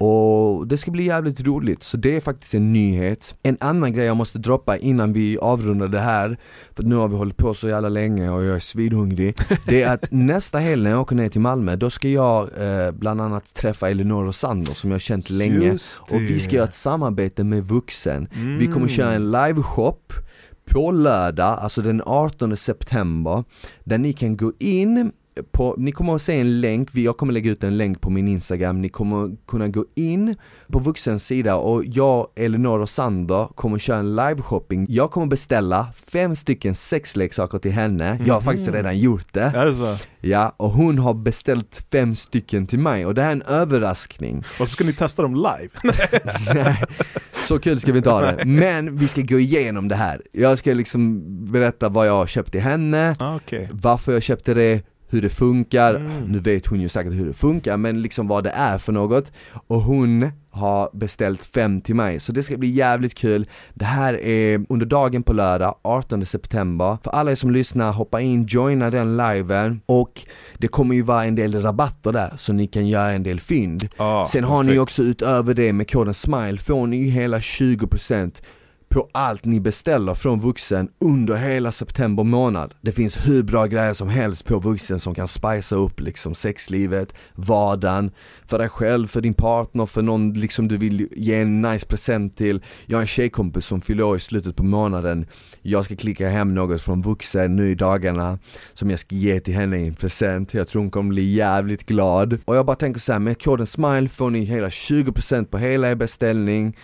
[0.02, 3.36] och det ska bli jävligt roligt, så det är faktiskt en nyhet.
[3.44, 6.38] En annan grej jag måste droppa innan vi avrundar det här
[6.76, 9.36] För nu har vi hållit på så jävla länge och jag är svinhungrig
[9.68, 12.92] Det är att nästa helg när jag åker ner till Malmö, då ska jag eh,
[12.92, 15.78] bland annat träffa Elinor och Sander som jag har känt länge.
[16.02, 18.28] Och vi ska göra ett samarbete med Vuxen.
[18.60, 18.90] Vi kommer Mm.
[18.90, 20.14] köra en liveshop
[20.66, 23.44] på lördag, alltså den 18 september
[23.84, 25.12] Där ni kan gå in
[25.52, 28.28] på, ni kommer att se en länk, jag kommer lägga ut en länk på min
[28.28, 30.36] instagram, ni kommer kunna gå in
[30.68, 35.88] på Vuxens sida och jag, Elinor och Sander kommer köra en live-shopping Jag kommer beställa
[35.94, 39.98] fem stycken sexleksaker till henne, jag har faktiskt redan gjort det Är det så?
[40.20, 44.38] Ja, och hon har beställt fem stycken till mig och det här är en överraskning
[44.60, 45.70] Och så ska ni testa dem live?
[46.54, 46.84] Nej,
[47.48, 48.46] så kul ska vi inte ha det.
[48.46, 50.22] Men vi ska gå igenom det här.
[50.32, 51.22] Jag ska liksom
[51.52, 53.68] berätta vad jag har köpt till henne, ah, okay.
[53.72, 54.82] varför jag köpte det,
[55.12, 56.24] hur det funkar, mm.
[56.24, 59.32] nu vet hon ju säkert hur det funkar men liksom vad det är för något.
[59.68, 63.48] Och hon har beställt fem till mig så det ska bli jävligt kul.
[63.74, 66.98] Det här är under dagen på lördag 18 september.
[67.04, 69.82] För alla er som lyssnar, hoppa in, joina den liven.
[69.86, 70.26] Och
[70.58, 73.88] det kommer ju vara en del rabatter där så ni kan göra en del fynd.
[73.98, 74.74] Ah, Sen har perfekt.
[74.74, 78.42] ni också utöver det med koden SMILE får ni hela 20%
[78.92, 82.74] på allt ni beställer från Vuxen under hela september månad.
[82.82, 87.16] Det finns hur bra grejer som helst på Vuxen som kan spicea upp liksom sexlivet,
[87.36, 88.12] vardagen,
[88.48, 92.38] för dig själv, för din partner, för någon liksom du vill ge en nice present
[92.38, 92.62] till.
[92.86, 95.26] Jag har en tjejkompis som fyller år i slutet på månaden.
[95.62, 98.40] Jag ska klicka hem något från Vuxen nu i dagarna
[98.74, 100.54] som jag ska ge till henne i en present.
[100.54, 102.40] Jag tror hon kommer bli jävligt glad.
[102.46, 105.92] Och jag bara tänker så här, med koden SMILE får ni hela 20% på hela
[105.92, 106.78] er beställning.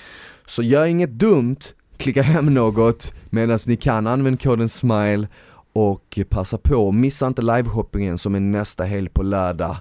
[0.45, 1.57] Så gör inget dumt,
[1.97, 5.27] klicka hem något medan ni kan, använd koden SMILE
[5.73, 9.77] och passa på, missa inte liveshoppingen som är nästa helg på lördag.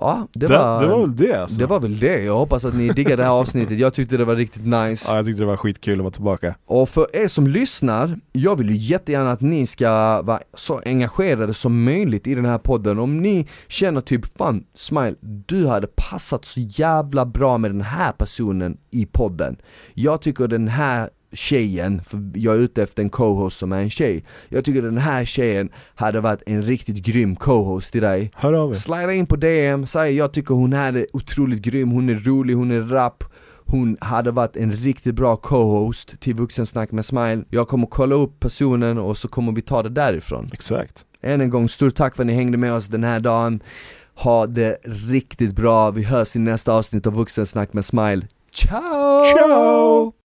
[0.00, 1.58] Ja, det, det, var, det var väl det alltså.
[1.58, 4.24] Det var väl det, jag hoppas att ni diggade det här avsnittet, jag tyckte det
[4.24, 5.04] var riktigt nice.
[5.08, 6.54] Ja jag tyckte det var skitkul att vara tillbaka.
[6.66, 11.54] Och för er som lyssnar, jag vill ju jättegärna att ni ska vara så engagerade
[11.54, 12.98] som möjligt i den här podden.
[12.98, 18.12] Om ni känner typ fan, Smile, du hade passat så jävla bra med den här
[18.12, 19.56] personen i podden.
[19.94, 23.90] Jag tycker den här tjejen, för jag är ute efter en co-host som är en
[23.90, 24.24] tjej.
[24.48, 28.30] Jag tycker den här tjejen hade varit en riktigt grym co-host till dig.
[28.34, 28.74] Hör av er.
[28.74, 32.70] Slida in på DM, säg jag tycker hon är otroligt grym, hon är rolig, hon
[32.70, 33.24] är rapp.
[33.70, 37.44] Hon hade varit en riktigt bra co-host till Vuxensnack med Smile.
[37.50, 40.50] Jag kommer kolla upp personen och så kommer vi ta det därifrån.
[40.52, 41.04] Exakt.
[41.22, 43.60] Än en gång, stort tack för att ni hängde med oss den här dagen.
[44.14, 48.22] Ha det riktigt bra, vi hörs i nästa avsnitt av Vuxensnack med Smile.
[48.52, 49.24] Ciao!
[49.24, 50.12] Ciao!